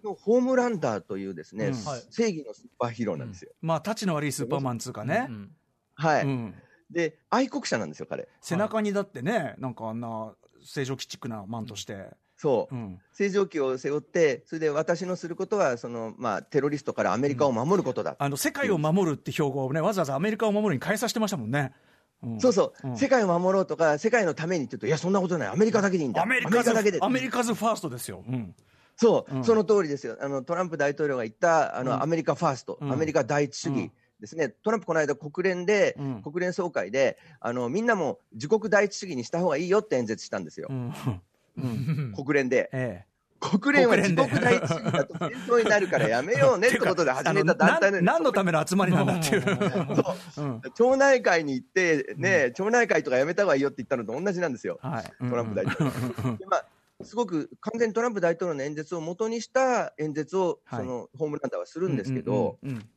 [0.03, 1.73] のホームランダーというですね、うん。
[1.73, 2.01] はい。
[2.09, 3.51] 正義のスーパーヒーローなんですよ。
[3.61, 5.27] まあ、タチの悪いスーパーマンっつうかね。
[5.29, 5.31] う。
[5.31, 5.51] ん。
[5.95, 6.55] はい、うん。
[6.89, 8.27] で愛国者なんですよ、彼。
[8.41, 10.33] 背中にだってね、なんかあんな
[10.63, 12.07] 正常鬼チックなマンとして。
[12.35, 12.99] そう、うん。
[13.11, 21.73] 正常期を背負って、それで私のすることはその、まあ、テロリストからアメリカを守ることだ、あの世界を守るって標語をね、わざわざアメリカを守るに変えさせてましたもんね。
[22.23, 22.39] うん。
[22.39, 22.97] そうそう、うん。
[22.97, 28.23] 世界を守ろうとか、世界のためにって言うと、いや、そんなことない、アメリカだけでいいんだ、アメリカズだけで、アメリカズファーストですよ。
[29.01, 29.43] うんそう、うん。
[29.45, 32.03] その通りですよ、あのトランプ大統領が言ったあの、うん。
[32.03, 32.91] アメリカファースト、うん。
[32.91, 36.21] アメリカ第一主義ですね、トランプ、この間、国連で、うん。
[36.21, 40.93] 国連総会であの、みんなも自国第一主義にした方がいいよって演説したんですよ、うん。
[41.57, 42.13] うん。
[42.17, 42.69] 国連で。
[42.73, 43.05] え
[43.39, 44.23] 国連は国連で。
[44.23, 49.41] 自国第一主義だと戦争になるからやめようねってことで始めた団体の 何のための集まりなんだっていう。
[50.35, 50.45] そう。
[50.45, 50.61] うん。
[50.75, 56.37] 町内会に行って、ね、町内会とかやめた方がいいよって言ったのと同じなんですよ、はい、トランプ大統領。
[56.37, 56.65] でまあ
[57.01, 60.79] すごく完全にトランプ大統領の演説を元にした演説を、はい。
[60.79, 62.89] そのホームランダーはするんですけど、うんうんうん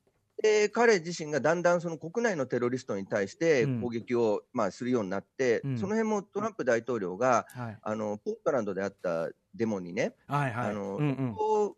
[0.42, 3.80] で彼自身がだんだんその国内のテロリストに対してうん。
[3.80, 5.78] 攻撃を、まあ、するようになって、うん。
[5.78, 7.78] その辺もトランプ大統領がはい。
[7.80, 10.70] あのポートランドであったデモにね、はいはい。
[10.70, 11.34] あのうんうん。
[11.36, 11.76] こう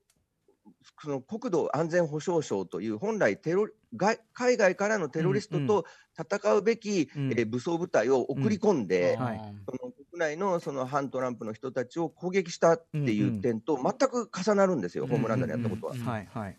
[1.00, 5.86] その国土安全保障省という本来テロ外海外からのテロリストと
[6.18, 7.30] 戦うべき、うん。
[7.32, 9.38] えー武装部隊を送り込んで、はい。
[9.66, 15.92] その国内のその反トランプの人たちを攻撃したっていう点と全く重なるんですよ、ホームランダーでやったことは。
[15.92, 16.58] うんうんはいはい。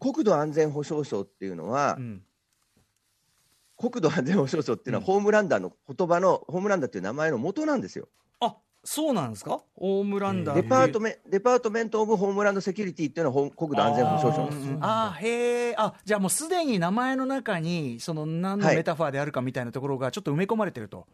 [0.00, 2.22] 国土安全保障省っていうのは、うん。
[3.76, 5.06] 国土安全保障省っていうのは、うん。
[5.06, 8.08] ホームランダーの言葉の、ホームランダーっていう名前の元なんですよ。
[8.88, 9.60] あそうなんですか？
[9.74, 14.78] ホームランダーデパートメメデパートメント・オブ・ホームランド・セキュリティっていうのは、ほ国土安全保障省。
[14.80, 21.06] あーへえあじゃあもうすでに名前の中にその何のはいメタファーであるかみたいなところがちょっと埋め込まれてると、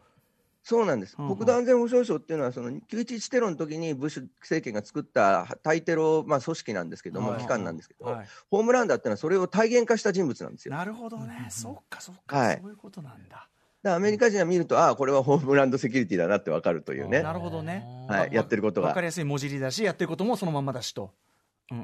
[0.63, 1.35] そうなんです、うんうん。
[1.35, 7.41] 国土安全保障省っていうのは、その911テロの時にブッシュ政権が作った対テロ、まあ、組織なんですけども、はい。
[7.41, 8.27] 機関なんですけど、はい。
[8.49, 10.73] ホームランダーっていうのは、それを体現化した人物なんですよ。
[10.73, 12.59] なるほどね、そうかそうか、はい。
[12.61, 13.35] そういうことなんだ。
[13.35, 13.47] ら
[13.93, 17.85] アメリカ人が見ると、ああ、これはホームランドセキュリティだなってわかるというね、なるほどね。
[18.07, 19.05] はい、やってることがわかり。
[19.05, 21.11] やすい文字りだし、やってることもそのままだしと。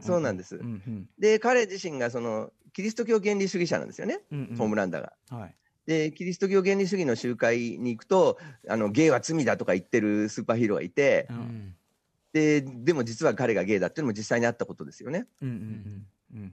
[0.02, 5.14] そうなんですうんうんで、彼自身がそのキリスト教原理主義者なんですよね、うんうんホームランダーが。
[5.30, 5.56] はい。
[5.86, 8.38] で、キリスト教原理主義の集会に行くと、
[8.70, 11.76] あのゲイは罪だとか言ってるスーパーヒーローがいて、うん
[12.34, 15.28] ででも実は彼がゲイだっていうのも実際にあったことですよね。
[15.42, 16.06] うんうんうん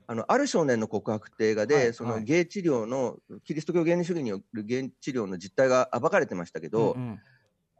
[0.07, 2.25] あのある少年の告白って映画で、はいそのはい。
[2.25, 7.21] ゲイ治療の、キリスト教原理主義によるゲイ治療の実態が暴かれてましたけど、うんうん。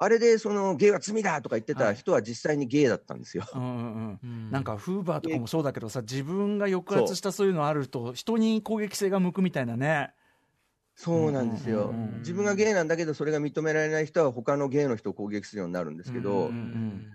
[0.00, 3.44] あれでそのゲイは罪だとか言ってた人は実際にゲイだったんですよ。
[3.54, 4.50] うんうんうん。
[4.50, 10.12] なんかフーバーとかもそうだけどさ自分が抑圧したそういうのあると人に攻撃性が向くみたいなね。
[10.94, 11.90] そうなんですよ。
[11.90, 12.18] うんうんうん。
[12.18, 17.06] 自分がゲイなんだけど、それが認められない人は他のゲイの人を攻撃するようになるんですけど、うんうん。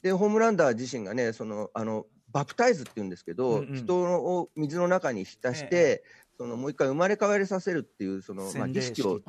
[0.00, 3.74] で、ホームランダー自身がね、その、あの、バプタイズって言うんですけど、うんうん。
[3.76, 6.04] 人を水の中に浸して、
[6.36, 9.22] そのもう一回生まれ変わりさせるっていう、その、まあ、儀式を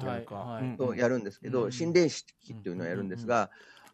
[0.94, 3.50] やるんですけど、うん心霊式っていうのをやるんですが、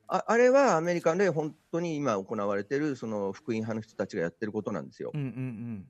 [0.07, 5.11] ああれはアメリカで本当に今行われてるその福音派の人たちがやってることなんですよ。
[5.13, 5.85] うんうん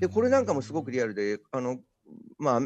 [0.00, 1.78] でこれなんかもすごくリアルで、あの
[2.38, 2.60] まあ、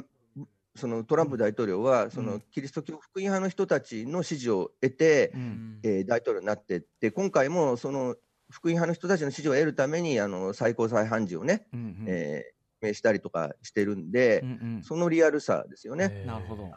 [0.74, 5.80] そのトランプ大統領はそのキリスト教福音派の人たちの支持を得て、うんうん。
[5.82, 8.16] えー大統領になってって、今回もその
[8.50, 12.04] 福音派の人たちの支持を得るためにあの最高裁判事をね、うんうん。
[12.06, 14.82] えー命したりとかしてるんで、うんうん。
[14.82, 16.24] そのリアルさですよね。
[16.26, 16.70] なるほど。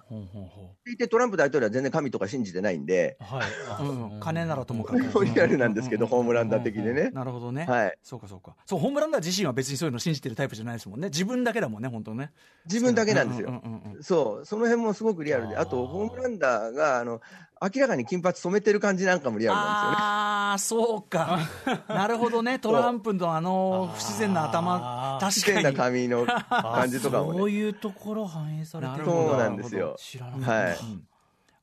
[0.87, 3.41] いてトランプ大統領は全然神とか信じてないんで、は
[3.79, 4.19] い、ううん。
[4.19, 4.99] 金ならともかく。
[5.25, 7.11] リアルなんですけど、ホームランダー的でね。
[7.11, 8.55] なるほどねはい、そうかそうか。
[8.65, 11.09] そうホームランダー自身は別にそういうの信じてるタイプじゃないですもんね。
[11.09, 12.31] 自分だけだもんね本当ね。
[12.65, 13.49] 自分だけなんですよ。
[13.49, 17.21] うんうんうんうんそう、その辺もすごくリアルで、あと、ホームランダーが、あの、
[17.61, 21.39] 明らかに金髪染めてる感じなんかもリアルなんああそうか。
[21.87, 22.57] なるほどね。
[22.57, 25.19] トランプのあの不自然な頭。
[25.21, 25.63] 確かに。
[25.63, 27.39] な髪の感じとかもね。
[27.39, 29.95] そういうところ反映されてるそうなんですよ。
[29.99, 30.51] 知らなかった。
[30.51, 30.71] はい。
[30.71, 31.07] うん。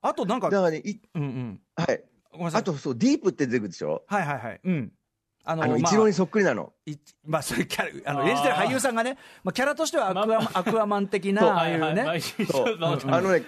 [0.00, 1.60] あとなんかだからね、いうんうん。
[1.74, 2.04] はい。
[2.30, 2.60] ごめんなさい。
[2.60, 4.04] あと、そう、ディープって出てくるでしょ？
[4.06, 4.60] はいはいはい。
[4.62, 4.92] うん
[5.50, 6.72] あのあの、イまチローにそっくりなの。
[6.84, 13.42] いまあ、それキャラあの演じてる俳優さんがね、まあ、キャラとしてはアクア,、まあまアクアマン的な、ああいうね、ああのね、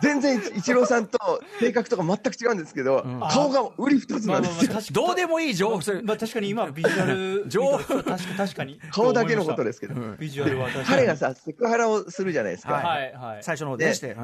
[0.00, 1.18] 全然イチローさんと
[1.58, 4.80] 性格とか全く違うんですけど、顔が売り二つなんですよ。
[4.92, 6.02] どうでもいい情報、それ。
[6.02, 7.78] まあ、確かに今ビジュアル 情報。
[7.78, 8.80] 確か確かに。
[8.92, 9.94] 顔だけのことですけど。
[10.18, 10.86] ビジュアルは確かに。
[10.86, 12.74] 彼がさ、セクハラをするじゃないですか。
[12.74, 12.84] はい。
[12.84, 13.12] はい。
[13.14, 14.16] はい最初の方ででして、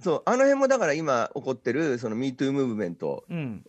[0.00, 3.64] そう、あの辺もだから今起こってる、その MeToo ムーブメントうん、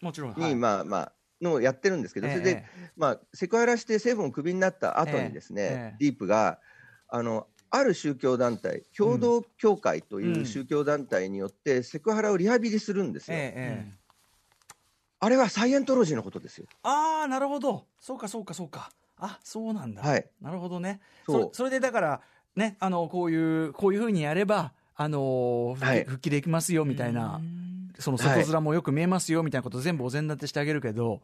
[0.00, 0.56] もちろん、に、はい。
[0.56, 2.64] まあまあ、のをやってるんですけど、ええそれで、
[2.96, 6.58] まあ、セクハラして政府をクビになった後にですね、ディープが、
[7.08, 13.36] あの、ある宗教団体、共同教会という宗教団体によって、セクハラをリハビリするんですよ。
[15.20, 16.66] あれはサイエントロジーのことですよ。
[16.82, 20.30] ああ、なるほど、そうかそうかそうか、あそうなんだ、はい。
[20.40, 21.42] なるほどね、そう。
[21.50, 22.20] そそれでだから、
[22.54, 26.04] ね、あのこういう、こういうふうにやれば、あの復帰はい。
[26.04, 27.40] 復帰できますよみたいな。
[27.98, 31.20] その外面もよく見えますよみたいなこと全部お膳立てしてあげるけど、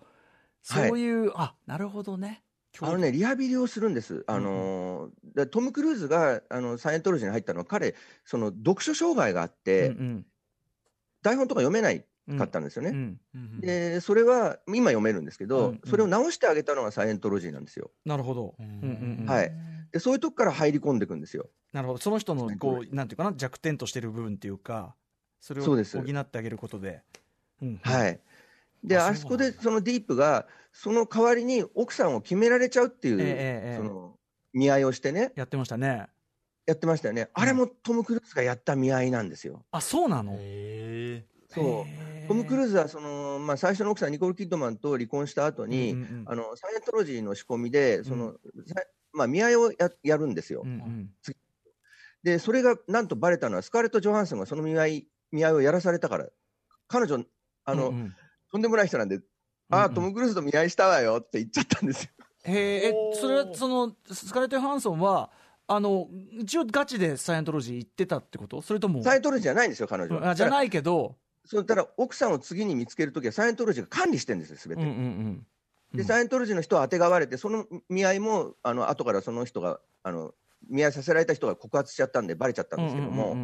[0.62, 2.42] そういう、ああなるほどね。
[2.80, 4.24] あのね、リハビリをするんです。
[4.26, 10.26] あのーだトム・クルーズがあのサイエントロジーに入ったのは、彼、その読書障害があって、うん
[11.22, 12.90] 台本とか読めないうんかったんですよね。
[12.90, 15.80] うんうんで、それは今読めるんですけど、うんうん。
[15.86, 17.90] それを直してあげたのがサイエントロジーなんですよ。
[18.04, 19.26] なるほど、ううんんうんうん。
[19.26, 19.52] はい。
[19.92, 21.48] で、そういうとこから入り込んでいくんですよ。
[21.72, 21.98] なるほど。
[22.00, 24.94] その人のねこうなんていうかな弱点としてる部分っていうか
[25.44, 27.02] それを補ってあげることで。
[27.60, 28.18] うんはい。
[28.82, 34.18] で、ああそこでそのディープが、その代わりに奥さんを決められちゃうっていう、ええええその
[34.54, 36.06] 見合いをしてね、やってましたね。
[36.64, 37.28] やってましたよね。
[37.34, 39.66] あれもトム・クルーズがやった見合いなんですよ。
[39.70, 40.34] あそうなの？
[40.38, 42.26] へそう。
[42.26, 48.32] トム・クルーズはその、まあ、最初の奥さん、ニコール・キッドマンと離婚した後に、うんうんうんあのサイエントロジーの仕込みで、その
[48.66, 48.76] さ
[49.12, 50.62] まあ、見合いをややるんですよ。
[50.64, 51.10] うんうん
[52.22, 56.26] で、それがなんとバレたのは、スカーレット・ジョハンソンがその見合い見合いをやらされたから、
[56.86, 57.24] 彼女、
[57.64, 58.14] あの、うんうん
[58.52, 59.18] とんでもない人なんで、
[59.68, 62.10] ああ、うんうんトム・クルーズと見合いしたわよって言っちゃったんですよ。
[62.44, 65.30] へええそれはそのスカーレット・ヨハンソンは
[65.66, 68.62] あの一応ガチでサイエントロジー行ってたってこと？
[68.62, 70.26] それともサイエントロジーじゃないんですよ、彼女は。
[70.26, 70.28] い。
[70.28, 74.82] あじゃないけど、そうただ奥さんを次に見つけるときは、サイエントロジーが管理してるんですよ、すべて。
[74.82, 75.46] うんうんうん
[75.94, 80.34] で、サイエントロジーの人は当てがわれて、その見合いも、あの後からその人が、あの
[80.68, 83.36] 見合いさせられた人が告発しちゃったんで、バレちゃったんですけども、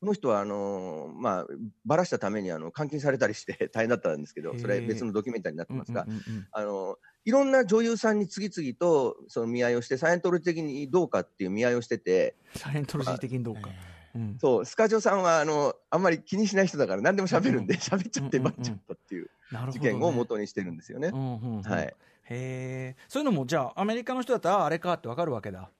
[0.00, 1.46] この人はあのーまあ、
[1.84, 13.68] ばらしたためにあの監禁されたりして 大変だったんですけど、それは別のドキュメンタリーになってますが、うんうんうんあのいろんな女優さんに次々とその見合いをして、サイエントロジー的にどうかっていう見合いをしてて、サイエントロジー的にどうか。
[14.14, 14.38] うん。
[14.40, 19.72] そうスカジョさんはあのあんまり気にしない人だから、何でも喋るんで、喋っちゃって、ばっちゃったっていうなるほどね。
[19.72, 21.08] 事件を元にしてるんですよね。
[21.08, 21.62] うんうんうん。
[21.62, 21.94] はい、へ
[22.30, 25.70] えそういうのもじゃあアメリカの人だったらああれかってわかるわけだ。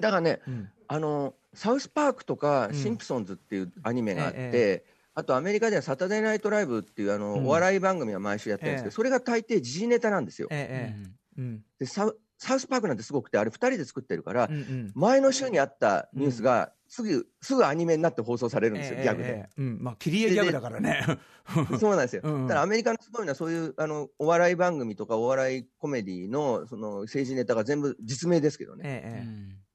[0.00, 0.70] だからね、うん。
[0.86, 2.74] あのサウスパークとかうん。
[2.74, 4.84] シンプソンズっていうアニメがあって、え
[5.14, 7.46] あとアメリカではサタデーナイトライブっていうあの、うん。
[7.46, 8.90] お笑い番組は毎週やってるんですけど、ええ。
[8.92, 10.48] それが大抵時事ネタなんですよ。
[10.50, 11.04] ええ
[11.38, 11.64] えうん。
[11.78, 14.92] でサウサウスパークなんてすごくて、あれ2人で作ってるから、うんうん。
[14.94, 19.28] 前の週にあったニュースがすぐ、すぐアニメになって放送されるんですよ、ええギャグで。
[19.28, 19.78] ええうん。
[19.82, 21.04] まあ切り絵ギャグだからね。
[21.80, 22.22] そうなんですよ。
[22.24, 22.46] うんうん。
[22.46, 29.67] だからアメリカのすごいのは、そういうあのお笑い番組とかお笑いコメディのその政治ネタが全部実名ですけどね、ええええ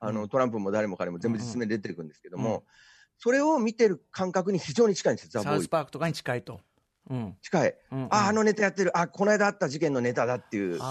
[0.00, 0.28] あのうん。
[0.28, 2.62] トランプも誰も彼も全部実名で出てくるんですけども、うん。
[3.18, 6.60] それを見てる感覚に非常に近いんですよ、ザ・ボサウスパークとかに近いと。
[7.10, 7.36] うん。
[7.42, 7.74] 近い。
[7.90, 8.06] うんうん。
[8.10, 10.84] あ、あのネタやってる、あ、この間あった事件のネタだっていう、も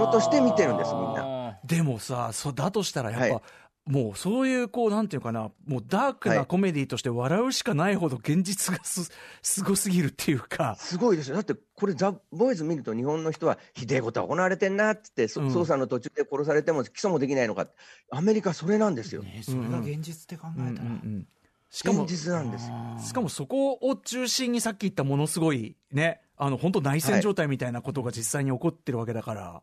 [0.00, 1.58] のとして見てるんですみんな。
[1.64, 3.42] でもさそだとしたらやっぱ、はい
[3.84, 9.10] もうそういうこうなんていうかなもうダークはないコメディとして笑うしかないほど現実がす
[9.42, 11.34] すごすぎるっていうか、すごいですよ。
[11.34, 17.66] だって、これ、ザ・ボーイズ見ると、日本の人は、ひでえことは行われてんなってって、そうん捜査の途中で殺されても起訴もできないのか。
[18.10, 19.22] アメリカ、それなんですよ。
[19.22, 21.26] ねそれが現実って考うんうんえたら、うん
[21.70, 22.74] しかも現実なんですよ。
[23.02, 29.62] しかもそこを中心にさっき言ったものすごいねあの本当内戦状態みたいなことが実際に起こってるわけだから、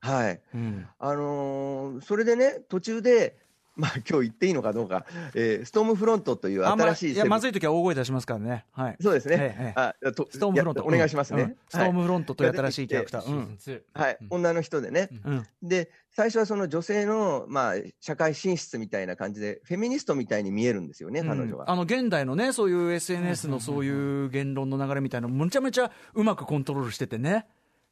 [0.00, 0.40] はい。
[0.54, 3.38] うんあのーそれでね、途中で、
[3.76, 5.04] まあ、今日言っていいのかどうか、
[5.34, 8.64] えーストームフロントという新しいいやまセずい時は大声出しますからね。
[8.72, 8.96] はい。
[9.00, 9.74] そうですね。
[9.76, 10.80] あとストームフロント。
[10.80, 11.42] やお願いしますね。
[11.42, 11.56] うん。
[11.68, 13.56] ストームフロントという新しいキャラクター、うん。
[13.58, 14.26] シーズン2はい、うん。
[14.30, 15.10] 女の人でね。
[15.24, 15.46] うん。
[15.62, 21.70] で、最初はその女性の、まあ、社会進出みたいな感じで、フェミニストみたいに見えるんですよね、彼女は。
[21.70, 27.46] あの現代のね、そういう SNS のそういう言論の流れみたいなの、むちゃめちゃうまくコントロールしててね、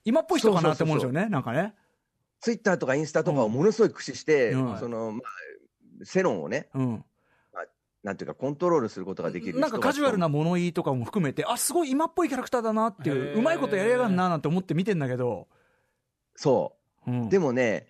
[0.07, 1.75] 今っぽい人かなって思うんですよね、なんかね。
[2.41, 4.79] ツイッターとかインスタとかをものすごい駆使して、うん。
[4.79, 5.23] その、まあ、
[6.05, 7.05] 世論をね、うん、
[8.05, 15.49] なんていうか、コントロールすることができるなんかカジュアルな物言いとかも含めて、あすごい今っぽいキャラクターだなっていへう、ーうまいことやりやがんななんて思って見てんだけど、
[16.37, 16.77] そ
[17.07, 17.15] うう。
[17.15, 17.87] ん、でもね、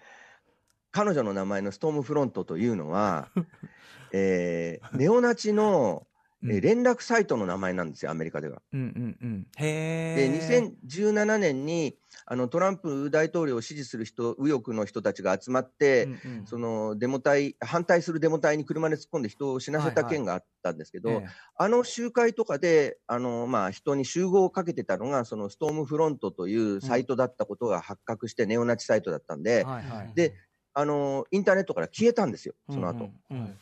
[0.92, 3.28] 彼女の名前のストームフロントというのは、
[4.12, 6.06] えーネオナチの、
[6.46, 8.62] え連絡サイトの名前なんですよ、アメリカでは。
[8.72, 10.70] うんうんうん、へで、え。
[11.10, 11.96] 2017年に
[12.26, 16.46] あのトランプ大統領を支持する人、右翼の人たちが集まって、うんうん。
[16.46, 21.26] そのデモ隊、反対するデモ隊に車で突っ込んで人を死なせた件があったんですけど、ええ。
[21.56, 30.34] あの集会とかで、あのまあ、人に集合をかけてたのが、そのストームフロントというサイトだったことが発覚して、ネオナチサイトだったんで、はいはいで
[30.76, 33.58] あのインターネットから消えたんですよ、その後、うんうんうん。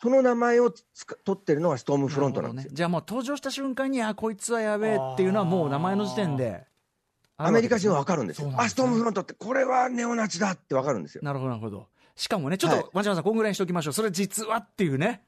[0.00, 2.70] その名前を取ってるのがストームフロントなんですね。
[2.74, 6.64] じゃあもう登場した瞬間に、あこいつはやべえっていうのは、もう名前の時点で。
[7.36, 8.44] アメリカ人は分かるんですよ。
[8.44, 11.22] そうなんですねあ、ストームフロントって、これはネオナチだって分かるんですよ。
[11.24, 11.88] なるほど、なるほど。
[12.14, 13.92] しかもね、ちょっはいと、町山さん、こんぐらいにしておきましょう。
[13.94, 15.22] それ実はっていうね、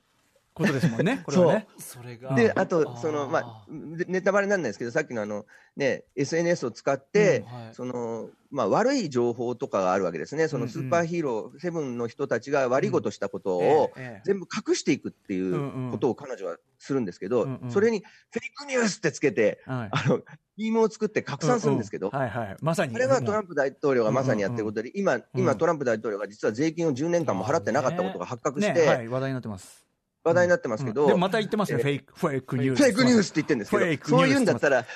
[0.54, 1.66] ことですもんね、 これはね。
[1.78, 2.34] それが。
[2.34, 5.46] で、うんあと、その、まあ、でネタバレにならないですけど、さっきのあの、
[5.76, 7.74] ね、SNS を使って、うんはい。
[7.74, 10.46] その、まあ、悪い情報とかがあるわけですね。
[10.46, 13.92] そのスーパーヒーロー、セブンの人たちが悪いことしたことを、
[14.24, 15.90] 全部隠していくっていんううん。
[15.90, 17.70] ことを彼女はするんですけど、うんうん。
[17.70, 19.88] それにフェイクニュースってつけて、はい。
[19.90, 20.22] あの、
[20.56, 22.20] ビームを作って拡散するんですけど、うんうん。
[22.20, 22.56] はいはい。
[22.60, 22.94] まさに。
[22.94, 29.83] あれはトランンプ大統領がまさにやってることで、今、今トランプ大統領が実は税金を10年間も払ってなかったことが発覚しね、て、はい、話題になってます。
[30.24, 32.82] 話題になってますけど、うんまた言ってますね、えフェイク、フェイクニュース。
[32.82, 34.86] フェイクニュースって言ってるんですけど、そういうんだったら、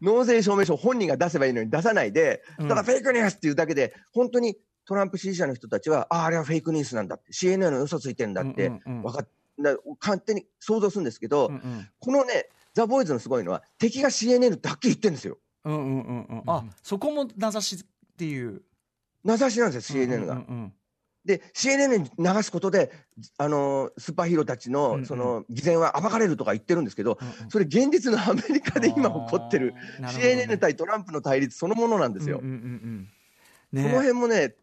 [0.00, 4.56] 納税証明書本人が出せばいいのに出さないで、うんただフェイクニュースっていうだけで、本当に
[4.86, 9.28] トランプ支持者の人たちは、ああ、あれはフェイクニュースなんだって、CNN の嘘ついてんだってうんうんうん分かっ
[9.62, 15.38] だ勝手に想像するんですけど、うんうんこのね、ザ・ボーイズのすごいのは、敵が CNN ってはっきり言ってるんですよ。
[15.64, 16.42] うんうんうんうん。
[16.46, 18.62] あ、そこも名指しっていう。
[19.24, 20.34] 名指しなんですよ、CNN が。
[20.34, 20.72] うんうん
[21.26, 22.90] で、CNN に流すことで、
[23.36, 32.38] あのースーパーヒーローたちの、その、偽善は暴かれるとか言ってるんですけど、うんうんそれ現実のアメリカで今起こってる、CNN 対トランプの対立そのものなんですよ。
[32.38, 33.08] うんうんうん
[33.74, 33.82] うん。
[33.82, 34.54] そのね辺もね、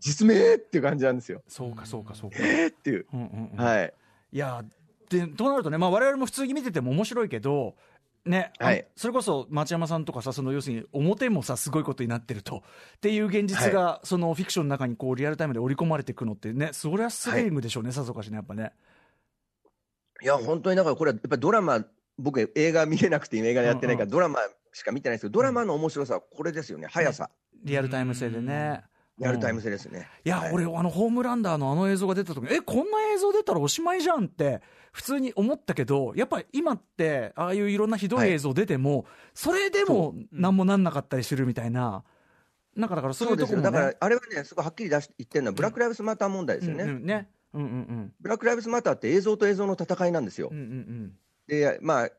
[0.00, 1.42] 実名っていう感じなんですよ。
[1.48, 2.36] そうかそうかそうか。
[2.40, 3.06] えーっていう。
[3.12, 3.94] うんうんうんはい。
[4.32, 4.64] いや
[5.08, 7.76] でとなるとね、まあ、我々も普通に見てても面白いけど、
[8.24, 12.62] ねあはいそれこそ町山さんとかさ、その要するに表もさ、すごいことになってると
[12.96, 18.72] っていう現実が、そのフィクションの中にこうリアルタイムで織り込まれていくのってね、そりゃスリリングでしょうね、さぞかしね、やっぱね。
[20.22, 21.84] いや、本当にだからこれはやっぱりドラマ、
[22.18, 24.40] 僕映画見れなくて今映画やってないから、うんドラマ
[24.72, 26.88] しか見てないですけど、ドラマの面白さはこれですよね。
[26.90, 27.30] 速さ。
[27.64, 28.82] リアルタイム性でね。
[29.18, 30.08] リアルタイム性ですね。
[30.24, 34.60] いや、はい俺、あのホームランダーのあの映像が出た時え、こんな映像出たらおしまいじゃんって、
[34.92, 42.04] 普通に思ったけど、やっぱり今って、ああいういろんなひどい映像出ても、それでも何もなんなかったりするみたいな、
[42.76, 46.84] なんかだからそういそうとこねだから、あれはね、すごいはっきり出して言ってるのは、ブラック・ライブスマター問題ですよね。
[46.84, 47.28] うんうんね。
[47.54, 48.12] うんうんうん。
[48.20, 50.48] ブラック・ライブスマターって映像と映像の戦いなんですよ。
[50.50, 51.12] うんうんうん。
[51.48, 52.10] で、まあ、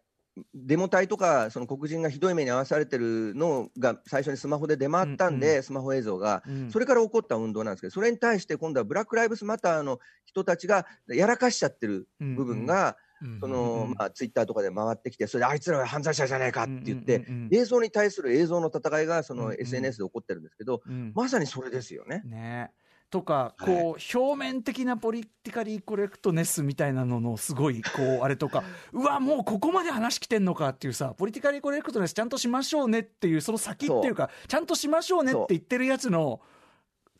[0.54, 6.72] デモ隊とかその黒人がひどい目に遭わされてるのが最初にスマホで出回ったんで、スマホ映像が、うん。
[6.72, 12.98] それから起こった運動なんですけど、それに対して今度はブラック・ライブスマターの人たちがやらかしちゃってる部分が、
[13.42, 13.96] そのうん。
[13.96, 21.12] まあ、ツイッターとかで回ってきて、それであいつらは犯罪者じゃないかって言って、映像に対する映像の戦いがその SNS で起こってるんですけど、うん。
[21.14, 22.22] まさにそれですよね。
[22.26, 22.72] ね
[23.10, 23.66] とか、はい。
[23.66, 36.42] こう表面的なポリティカリーコレクトネスみたいなののすごいこうあれとか うわもうここまで話来てんのかっていうさポリティカリーコレクトネスちゃんとしましょうねっていうその先っていうかちゃんとしましょうねって言ってるやつの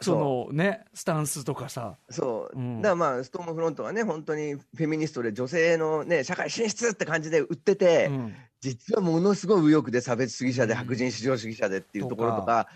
[0.02, 1.98] そのねスタンスとかさ。
[2.10, 2.82] そう、うん。
[2.82, 8.36] だからまあ、ストームフロントがね、本当にフェミニストで女性のね、社会進出って感じで売ってて、うん。
[8.62, 12.68] 実はものすごい右翼で差別主義者で白人至上主義者でっていうところとか、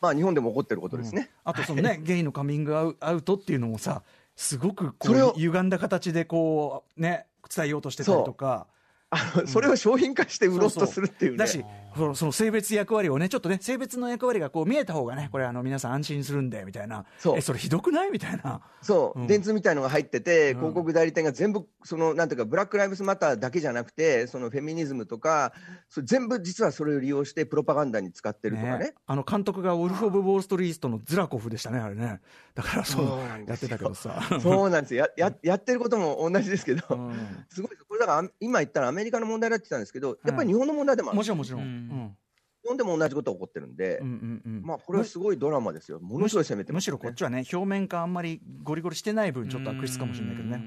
[0.00, 1.30] まあ日本でも起こってることですね。
[1.44, 4.02] あとそのね、ゲイのカミングアウトっていうのもさ、
[4.36, 8.66] すごくこう歪んだ形でこうね、伝えようとしてたりとか。
[9.10, 11.38] あのそれを商品化して売ろうとするっていうね。
[11.38, 11.64] だし
[11.96, 17.38] その、その性別役割をね、ちょっとね、性別の役割がこう見えた方がね、これ、あの皆さん安心するんでみたいな、そう。
[17.38, 18.10] え、それひどくない？
[18.10, 19.26] みたいな、そう、うん。
[19.26, 20.58] 電通みたいのが入ってて、うん。
[20.58, 25.54] 広告代理店が全部、そのなんていうか、ブラック・ライブズ・マターだけじゃなくて、そのフェミニズムとか、
[25.88, 28.78] それ全部実はそれを利用して、プロパガンダに使ってるとかね。
[28.78, 28.94] ね。
[29.06, 32.20] あの監督がウルフ・オブ・ウォール・ストリートのズラコフでしたね、あれね、
[32.54, 33.48] だからそうそうなんですよ。
[33.48, 34.40] やってたけどさ。
[34.40, 35.08] そうなんですよ。
[35.16, 37.46] やややってることも同じですけど、うん。
[37.48, 41.62] すごいこれだからあ今言ったらアメリカの問題だって言ってたんですけど、やっぱり日本の問題でもある、もちろんもちろん。
[41.62, 41.70] ううん。
[41.70, 42.16] ん
[42.64, 44.62] 日本でも同じことが起こってるんで、うんうんうん。
[44.64, 50.60] まあ、これはすごいドラマですよ、ものすごい攻めてます、むしろこっちはね、表面化あんまりゴリゴリしてない分、ちょっと悪質かもしれないけどね。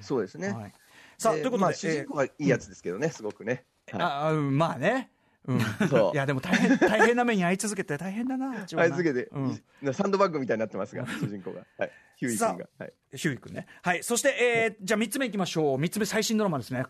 [0.00, 0.50] そうですね。
[0.50, 0.72] はい、
[1.16, 3.64] さあ、でということで、まあ、主人公はいいやつですけどね、すごくね。
[3.92, 4.02] はい。
[4.02, 5.10] あまあね、
[5.46, 6.12] うん、そう。
[6.12, 11.64] いやでも大変大変な目に遭い続けて大変だな、 一応なあいつけて、うん、サンドバッグみたいになってますが、主人公が。
[11.78, 12.68] はい、ヒューイ君が。
[12.78, 13.66] はい、ヒューイ君ね。
[13.82, 16.84] はい、そして、えー、じゃあ3つ目いきましょう、3つ目、最新ドラマですね。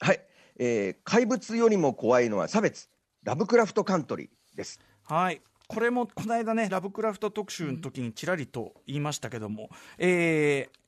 [0.00, 0.20] はい。
[0.58, 2.88] えー怪物よりも怖いのは差別、
[3.24, 4.80] ラブクラフトカントリーです。
[5.04, 5.40] はい。
[5.66, 10.78] これもこの間ね、ラブクラフト特集の時にちらりと言いましたけども、えー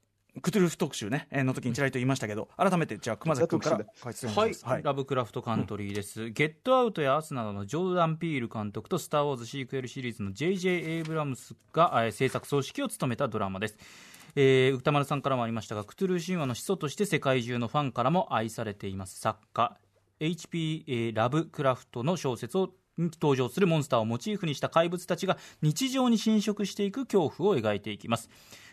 [0.43, 4.83] クトゥルフ特集ね、えーの時にちらりと言いましたけど、改めて、じゃあ、熊崎君から解説はいいします。
[4.83, 10.71] ラブクラフトカントリーです、ゲットアウトやアスなどのジョーダン・ピール監督とスター・ウォーズシークエルシリーズの J.J.
[10.71, 13.77] エイブラムスが、えー制作総指揮を務めたドラマです
[14.43, 19.77] えー歌丸さんからもありましたがクトゥルー神話の始祖として世界中のファンからも愛されています作家
[20.19, 20.85] H.P.
[20.89, 28.31] えーラブクラフトの小説をに登場するモンスターをモチーフにした怪物たちが日常に侵食していく恐怖を描いていきます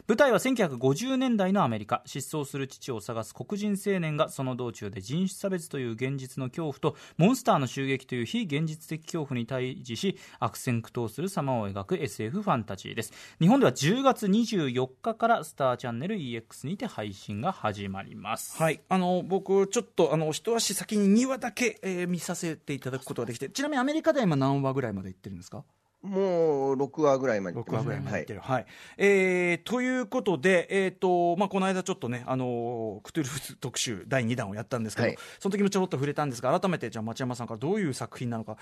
[0.10, 2.01] 舞台は1950年代のアメリカ。
[2.05, 13.12] 失踪する父を探す黒人青年がその道中で人種差別という現実の恐怖とモンスターの襲撃という非現実的恐怖に対峙し悪戦苦闘する様を描く SF ファンタジーです。
[13.41, 18.64] 日本では10月24日からスターチャンネル EX にて配信が始まります。
[18.64, 25.66] はい、あの僕、ちょっとあの一足先に2話だけ、えー見させていただくことができて、ちなみにアメリカでは今、何話ぐらいまでいってるんですか？
[26.04, 28.39] もう6話ぐらいまで行って6話ぐらいまでいってる。
[28.39, 28.66] はい。
[28.98, 35.18] えーということで、えーとまあ、この間ちょっとね、あのクトゥルフ特集第2弾をやったんですけど、はい。
[35.39, 38.58] その時もちょろっと触れたんですが、改めてじゃあ町山さんからどういう作品なのか、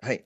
[0.00, 0.24] はい。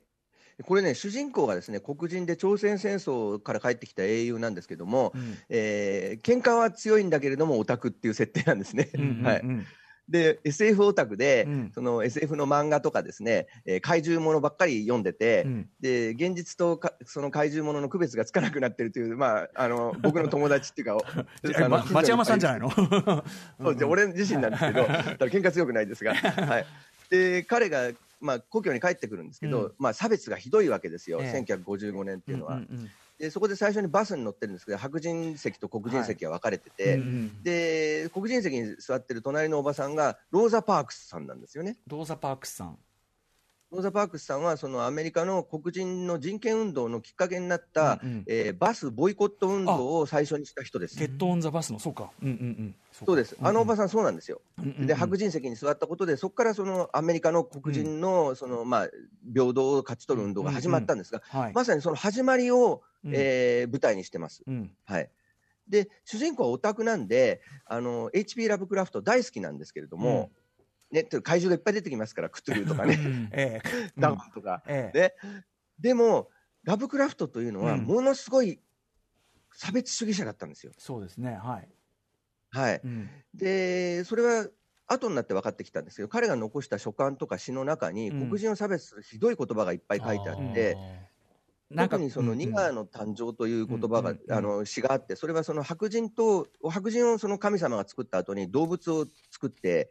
[0.64, 5.36] これね、主人公がですね、黒人で朝鮮戦争から帰ってきた英雄なんですけども、うん。
[5.50, 8.90] えー喧嘩は強いんだけれどもオタクっていう設定なんですね。
[8.94, 9.48] うんはいうん。
[9.50, 9.66] うん
[10.08, 11.70] で SF オタクで、うん。
[11.74, 15.68] その SF の漫画とかですね、えー怪獣ものばっかり読んでて、うん。
[15.80, 20.98] で現実とかその怪獣ものの区別がつかなくなってるという、まあ、あの僕の友達っていうか
[21.44, 22.68] えま町山さんじゃないの？
[22.68, 23.24] の
[23.62, 24.82] そうで俺自身なんですけど、
[25.26, 26.66] 喧嘩強くないですが、 はい、
[27.10, 27.90] で彼が、
[28.20, 29.72] まあ、故郷に帰ってくるんですけど、うん。
[29.78, 31.44] まあ、差別がひどいわけですよ、ええ。
[31.46, 33.30] 1955年っていうのは、うんうんで。
[33.30, 41.76] そこで最初にバスに乗ってるんですけど、白人席と黒人席が分かれてて、うんうんで黒人席に座ってる隣のおばさんがローザ・パークスさんなんですよね。
[41.86, 42.78] ローザ・パークスさん、
[43.70, 48.24] ローザ・パークスさんはそのアメリカの黒人の人権運動のきっかけになった、うんうん。
[48.26, 50.98] えーバスボイコット運動を最初にした人です。
[50.98, 54.40] ゲット・オン・ザ・バスの、そうか、うんうんうん、そうです、あのおばさん、そうなんですよ。
[54.58, 54.86] うんうんうん。
[54.86, 58.88] で白人席に座ったことで、そこからそのアメリカの黒人のその、まあ、
[59.34, 61.52] 平等を勝ち取る運動が始まったんですが、はい。
[61.52, 63.12] まさにその始まりを、うん。
[63.14, 64.42] えー舞台にしてます。
[64.46, 64.70] うん。
[64.86, 65.10] はい、
[65.68, 70.30] で主人公はオタクなんであの HP ラブクラフト大好きなんですけれども、
[70.90, 72.98] ね、と怪獣がいっぱい出てきますからクトゥルーとかね、
[73.32, 74.98] ええダウンとか、ええ。
[74.98, 75.14] ね、
[75.78, 76.30] でも
[76.64, 77.84] ラブクラフトというのはうん。
[77.84, 78.60] ものすごい
[79.52, 80.72] 差別主義者だったんですよ。
[80.78, 81.68] そうですね、はい。
[82.50, 83.10] はい、うん。
[83.34, 84.48] でそれは
[84.86, 88.26] 後になって分かってきたんですけど彼が残した書簡とか詩の中にうん。
[88.26, 90.90] 黒人を差別するひどい言葉がいっぱい書いてあって、なんか
[91.74, 99.90] 特にそのうんニガーの誕生という言葉が、うんうんうんあの詩があって、それはその白人と白人をその神様が作った後に動物を作って、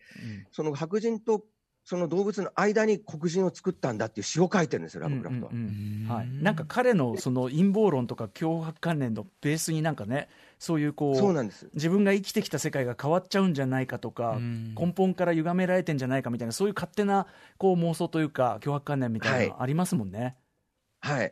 [0.52, 1.44] その白人と
[1.88, 5.52] その動物の間に黒人を作ったんだっていう詩を書いてるんですよ、ラブクラフトは。
[5.52, 10.28] はい、なんか彼のその陰謀論とか脅迫観念のベースになんかね
[10.60, 11.70] そういうこうそうなんです。
[11.76, 17.26] 自分が生きてきた世界が変わっちゃうんじゃないかとか、うん根本から歪められてんじゃないかみたいなそういう勝手な
[17.58, 20.20] こう妄想というか脅迫観念みたいなのありますもんね。
[20.20, 20.36] はい。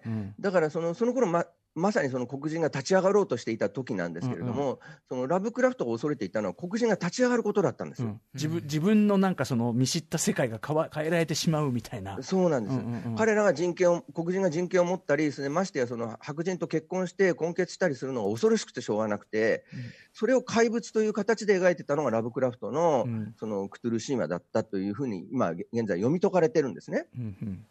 [0.05, 0.33] うん。
[0.39, 1.45] だからそのその頃ま
[1.77, 8.07] まさにその黒人が立ち上がろうとしていた時なんですけれども、そのラブクラフトが恐れていたのは黒人が立ち上がることだったんですよ。
[8.07, 8.21] うん。
[8.33, 12.17] 自分自分のなんかその見知った世界が変わ変えられてしまうみたいな。
[12.23, 19.79] そうなんです、うんうんうん彼らが人権を黒人が人権を持ったり、それましてやその白人と結婚して婚結したりするのが恐ろしくてしょうがなくて、うん。
[20.13, 23.33] それを怪物という形で描いてたのがラブクラフトの,、うん。
[23.37, 27.07] そのクトゥルシーマだったというふうに今現在読み解かれてるんですね。
[27.17, 27.65] うんうん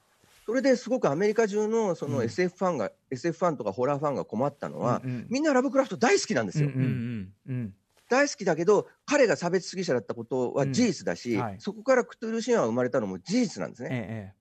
[0.47, 2.24] それですごくアメリカ中のそのうん。
[2.24, 5.26] SF ファンが、SF ファンとかホラーファンが困ったのは、うんうん。
[5.30, 6.68] みんなラブクラフト大好きなんですよ。
[6.68, 7.74] うんうんうん
[8.11, 11.57] 大好きだけど、彼が差別主義者だったことは事実だし、うんはい。
[11.59, 13.88] そこからクトゥルシーマが生まれたのも事実なんですね。
[13.90, 14.38] ええ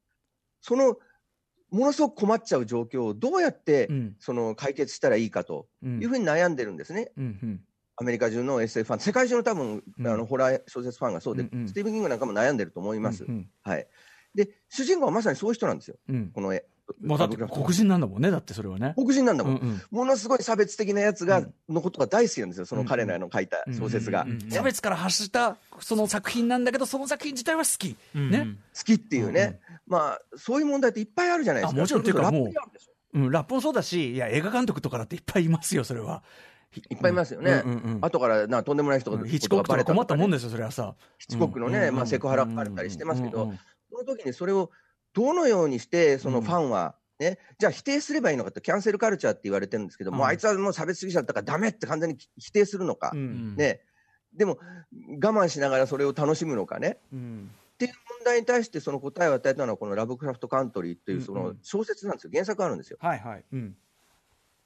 [0.60, 0.98] その
[1.72, 4.16] ものすごく困っちゃう状況をどうやって、ええうん。
[4.20, 6.04] その解決したらいいかとうん。
[6.04, 7.62] いうふうに悩んでるんですね、うんうん。
[7.96, 10.08] アメリカ中の SF ファン、世界中の多分、うん。
[10.08, 11.68] あのホラー小説ファンがそうで、うんうん。
[11.70, 13.24] スティーブン・キングなんかも悩んでると思います。
[13.24, 13.50] うん。
[13.64, 13.88] はい、
[14.36, 16.66] で、主人公はまさにそういう人なんですよ、うんこの絵。
[17.00, 18.94] まあだって黒人なんだもんねだってそれはね。
[18.98, 24.28] 黒人なんだもん、うんうんものすごい差別的なやつが、うんのことが大好きなんですよ、その彼らの書いた小説が。
[24.50, 27.96] 差別から発したその作品なんだけどその作品自体は好き。
[28.14, 31.80] ね好きっていうね、うんうんまあ、そういう問題っていっぱいあるじゃないですか。
[31.80, 32.52] あもちろんっていうかも
[33.14, 36.24] うん、ラップもそうだし、いや、映画監督とかだっていっぱいいますよ、それは。
[36.90, 37.62] いっぱいいますよね。
[37.64, 40.96] うんうんうん後からなとんでもない人が、うんヒッチコックとか困ったもんでですよ、それはさ。
[41.20, 43.60] ヒッチコックのね、まあ、セクハラ書かれたりしてますけど、うんうん
[43.94, 44.72] その時にそれを
[45.14, 46.44] どのようにして、そのうん。
[46.44, 50.18] ファンは、ね、じゃあ否定すればいいのかって、キャンセルカルチャーって言われてるんですけど、うん。
[50.18, 53.56] もうあいつはもう差別主義者だったからダメって完全に否定するのか、うん。
[53.56, 53.82] ね、
[54.34, 54.58] でも
[55.24, 57.52] 我慢しながらそれを楽しむのかね、うん。
[57.76, 62.98] っていう問題に対してその答えを与えたのは、このラブクラフトカントリーっていうその小説なんですよ、原作あるんですよ。
[63.00, 63.46] はいはい。
[63.54, 63.76] うん。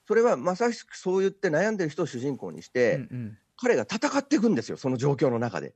[0.08, 5.74] それはまさしくそう言って悩んでる人を主人公にして、うん彼が戦っていくんですよ、その状況の中で。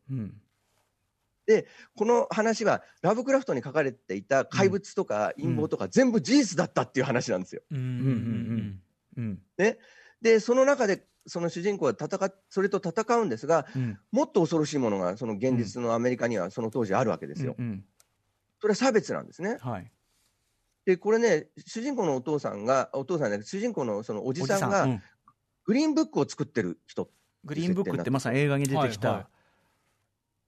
[1.60, 7.62] うんこの話は、ラブクラフトに書かれていた怪物とか陰謀とか、全部事実だったっていう話なんですよ。
[7.72, 8.82] うんうん
[9.18, 9.40] うん
[10.22, 17.56] で、その中で、その主人公は戦っそれと戦うんですが、うんもっと恐ろしいものが、その現実のアメリカにはその当時あるわけですよ。
[17.58, 17.86] うんうん
[18.62, 19.58] それは差別なんですね。
[19.60, 19.92] はい。
[20.86, 25.04] で、これね、主人公のお父さんが、お父さんじゃなくて、主人公のそのおじさんが、うん
[25.64, 27.10] グリーンブックを作ってる人。
[27.44, 29.30] グリーンブックってまさに映画に出てきはいはた。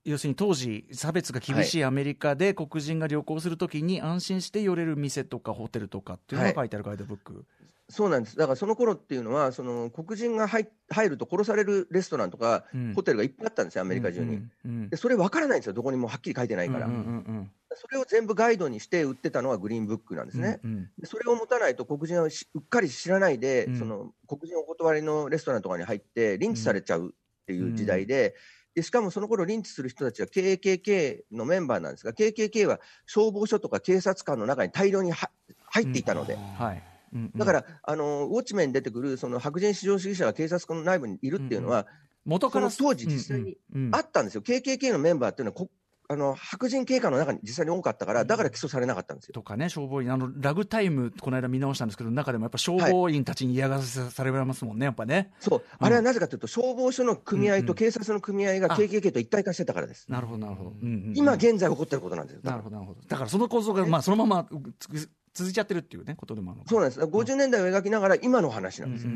[0.05, 7.45] 要するに当時、差別が厳しいアメリカで黒人が旅行するときに安心して寄れる店とかホテルとかっていうのが書いてあるガイドブック。
[7.89, 8.37] そうなんです。
[8.37, 14.35] だからその頃っていうのは、その黒人が入入ると殺されるレストランとか、うんホテルがいっぱいあったんですよ、アメリカ中に。
[14.35, 16.87] うんうんでそれ分からないんですよ、どこにもはっきり書いてないから。
[16.87, 17.01] うんうんう
[17.31, 20.59] んそれを全部ガイドにして売ってたのはグリーンブックなんですね。
[20.63, 28.35] うんうんでそれを持たないと黒人はしうっかり知らないで、うんその黒人お断りのレストランとかに入って、リンチされちゃうっていう時代で、
[28.75, 35.29] でしかもその頃リンチする人たちは KKK のメンバーなんですが、KKK は消防署とか警察官の中に大量には
[35.65, 36.83] 入っていたので、はい。
[37.13, 37.39] うんうん。
[37.39, 41.87] だから、あのウォッチメンに出てくるその白人至上主義者が警察官の内部にいるっていうのは、
[42.25, 43.91] 元から当時実際にうんうんうん。
[43.95, 45.69] あったんですよ、KKK のメンバーっていうのはこ
[46.13, 49.33] あの白人警官の中に実際に多かったから、だから起訴されなかったんですよ。
[49.33, 55.31] とかね、消防員、あのラグタイム、この間見直したんですけど、中でもやっぱ消防員たちに嫌がらせされますもんね、やっぱね。
[55.39, 60.05] そう、あれはなぜかというと、消防署の組合と警察の組合があ KKK と一体化してたからです。
[60.09, 60.73] なるほど、なるほど。
[61.15, 62.41] 今現在起こってることなんですよ。
[62.43, 63.01] なるほど、なるほど。
[63.07, 64.47] だからその構造が、まあ、そのまま
[64.79, 67.01] つ続いちゃってるっていうね、ことでもあるそうなんです。
[67.01, 69.11] 50年代を描きながら今の話なんですよ。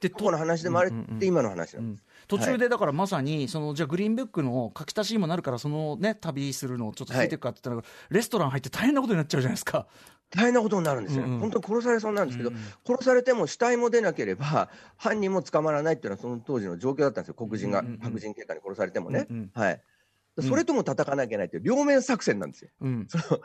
[0.00, 2.04] で過去の話でもあれって今の話なうんんです。
[2.28, 9.86] 途中でだからまさに、そのじゃあグリーンブックの書き足しにもなるから、そのね、旅するのをちょっとついていくかって言ったら、レストラン入って大変なことになっちゃうじゃないですか。
[10.30, 11.24] 大変なことになるんですよ。
[11.24, 12.52] うんうん本当に殺されそうなんですけど、
[12.86, 17.34] 殺されても死体も出なければ、犯人も捕まらないっていうのはその当時の状況だったんですよ。
[17.34, 19.50] 黒人がうんうんうん白人警官に殺されてもねうんうん。
[19.52, 19.82] はい。
[20.42, 22.70] それとも戦わなきゃいけないっていう両面作戦なんですよ。
[22.80, 23.06] うん。
[23.08, 23.40] その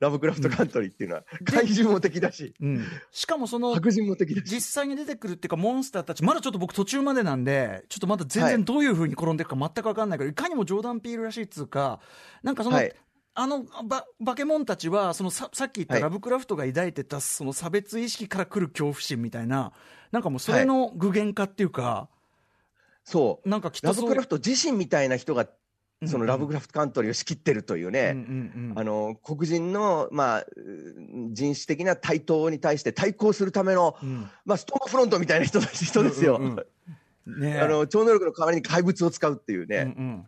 [0.00, 4.54] ラブクラフトカントリーっていうのは、怪獣も敵だし、うん、しかもその白人も敵だし。
[4.54, 8.52] 実際に出てくるっていうか、モンスターたち、まだちょっと僕、途中までなんで、ちょっとまだ全はい。
[8.52, 12.00] 然どういうふうに転んでいくか全く分かんないけど、いかにもジョーダン・ピールらしいっつうか、
[12.42, 12.94] なんかその、はい。
[13.34, 16.02] あのババケモンたちはそのさ、さっき言ったはい。
[16.02, 19.72] ラブクラフトが抱いてた、その差別意識から来る恐怖心みたいな、
[20.10, 22.10] なんかもうそれの具現化っていうか、
[23.04, 23.48] そう。
[23.48, 25.48] なんかきっとそうラブクラフト自身みたいな人が
[26.06, 28.16] そのラブクラフトカントリーを仕切ってるというね、
[28.74, 30.46] あの黒人の、まあ、う
[31.32, 34.28] 人種的な台頭に対して対抗するための、うん。
[34.44, 36.38] まあ、ストームフロントみたいな人人ですよ。
[36.40, 36.66] うんうん
[37.24, 40.26] ねあの超能力の代わりに怪物を使うっていううんうね、ん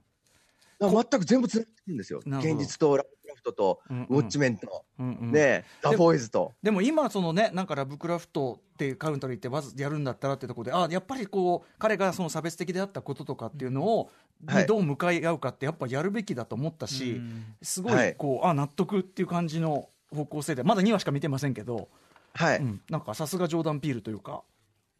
[0.80, 4.04] 全く全部つながってるんですよ、現実とラブクラフトと、うんうん。
[4.04, 5.32] ウォッチメンと、うんうん。
[5.32, 6.52] ね、ザ・ボーイズと。
[6.62, 14.08] でも今、そのね、なんかラブクラフトっていうカウントリーってまずやるんだったらってところで、あやっぱりこう、彼がその差別的であったこととかっていうのを、はい
[14.48, 17.20] にどう向かい合うかって、やっぱやるべきだと思ったし、
[17.62, 18.10] すごはい。
[18.10, 21.88] いこう、あ納得っていう感じの方向性で、まだ2話しか見てませんけど、
[22.34, 24.42] はい、うん、なんかさすがジョーダン・ピールというか、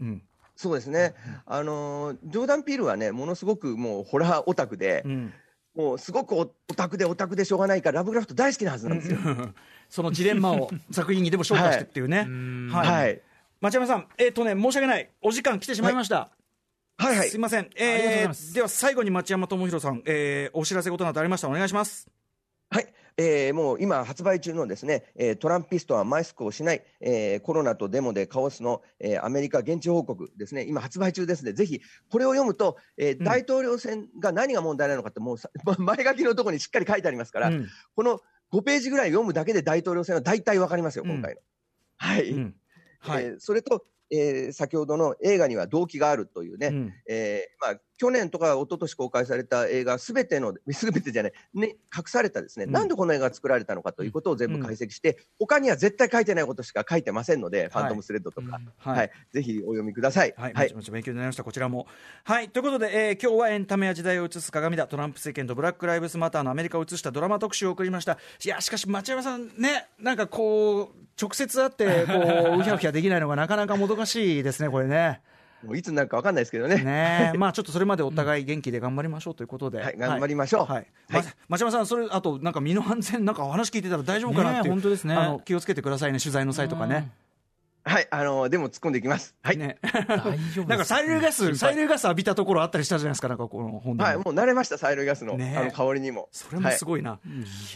[0.00, 0.22] うん、
[0.56, 1.14] そうですね、
[1.46, 5.32] あのージョーダン・ピールはね、ものすごくもうホラーオタクで、うん、
[5.74, 9.18] もうすごくオオタクでオタクでしょうがないから、ラブクラフト大好きなはずなんですよ。
[9.90, 12.18] そのジレンマを作品にでも昇華してっていうね。
[12.72, 12.88] はい。
[12.88, 13.20] はい、
[13.60, 16.16] 町山さん、えっ、とね、申し訳ない、お時間来てしまいました。
[16.16, 16.43] はい、
[16.96, 17.68] はいすいません。
[17.76, 22.08] えー、では最後に町山智博さん、えー、お知らせことなどありましたらお願いします。
[22.70, 22.86] はい、
[23.16, 31.80] えーもう今発売中のですね、えートランピストはマスクをしない、えーコロナとデモでカオスの、えーアメリカ現地報告ですね、今発売中ですので、ぜひ
[32.10, 33.24] これを読むと、えーうん。
[33.24, 37.68] 大統領選が何が問題なのかって、もうさ 前書きのところにしっかり書いてありますから、うん。
[37.96, 38.20] この
[38.52, 41.40] 5ページぐらい読むだけで大統領選は大体わかりますよ、今回の。
[41.96, 42.54] はい、うん。
[43.00, 43.84] はい、えーそれと、
[44.14, 46.92] えー先ほどの映画には動機があるというね、うん。
[47.08, 52.72] えーまあ、去年とか一昨年公開された映画すべての、 すべてじゃない、ね、隠されたですね、うん。
[52.72, 59.06] なんでこの映画が作られたのかということを全部解析して、他には絶対書いてないことしか書いてませんので、ファントムスレッドとか、ははい。
[59.06, 60.34] い、ぜひお読みください。
[60.36, 60.66] はい、はい。
[60.66, 61.86] もちもち勉強になりました、こちらも。
[62.24, 68.18] はい、ということで、えー今日はエンタメや時代を映す鏡だ、トランプ政権とブラック・ライブズ・マターのアメリカを映したドラマ特集を送りました。
[68.44, 70.88] いや、しかし、町山さんね、なんかこう、
[71.20, 72.12] 直接会って、こ
[72.56, 75.22] う、うひゃうひゃできないのがなかなかもどかしいですね、これね。
[75.64, 76.76] もういつになるかわかんないですけどね。
[76.76, 87.10] ね まあちょっとそれまでお互い元気で頑張りましょうということで、はい頑張りましょうはいはいま町山さん、それあとなんか身の安全、なんかお話聞いてたら大丈夫かなっていう、ね本当ですねあの気をつけてくださいね、取材の際とかね。
[87.86, 89.34] はい、あのでも突っ込んでいきます。
[89.42, 89.58] はい。
[89.58, 96.28] ね大丈夫なんか催涙ガス、催涙ガス浴びたところあったりしたじゃないですか、なんかこの本はい、もう慣れました、催涙ガスの,、ねあの香りにも。
[96.32, 96.86] それもすい。
[96.86, 97.18] ごいな。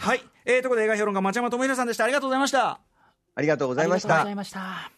[0.00, 2.04] はい、えー、ということで映画評論家町山智博さんでした。
[2.04, 2.80] ありがとうございました。
[3.34, 4.34] ありがとうございましたありがとうござい。
[4.34, 4.97] ました。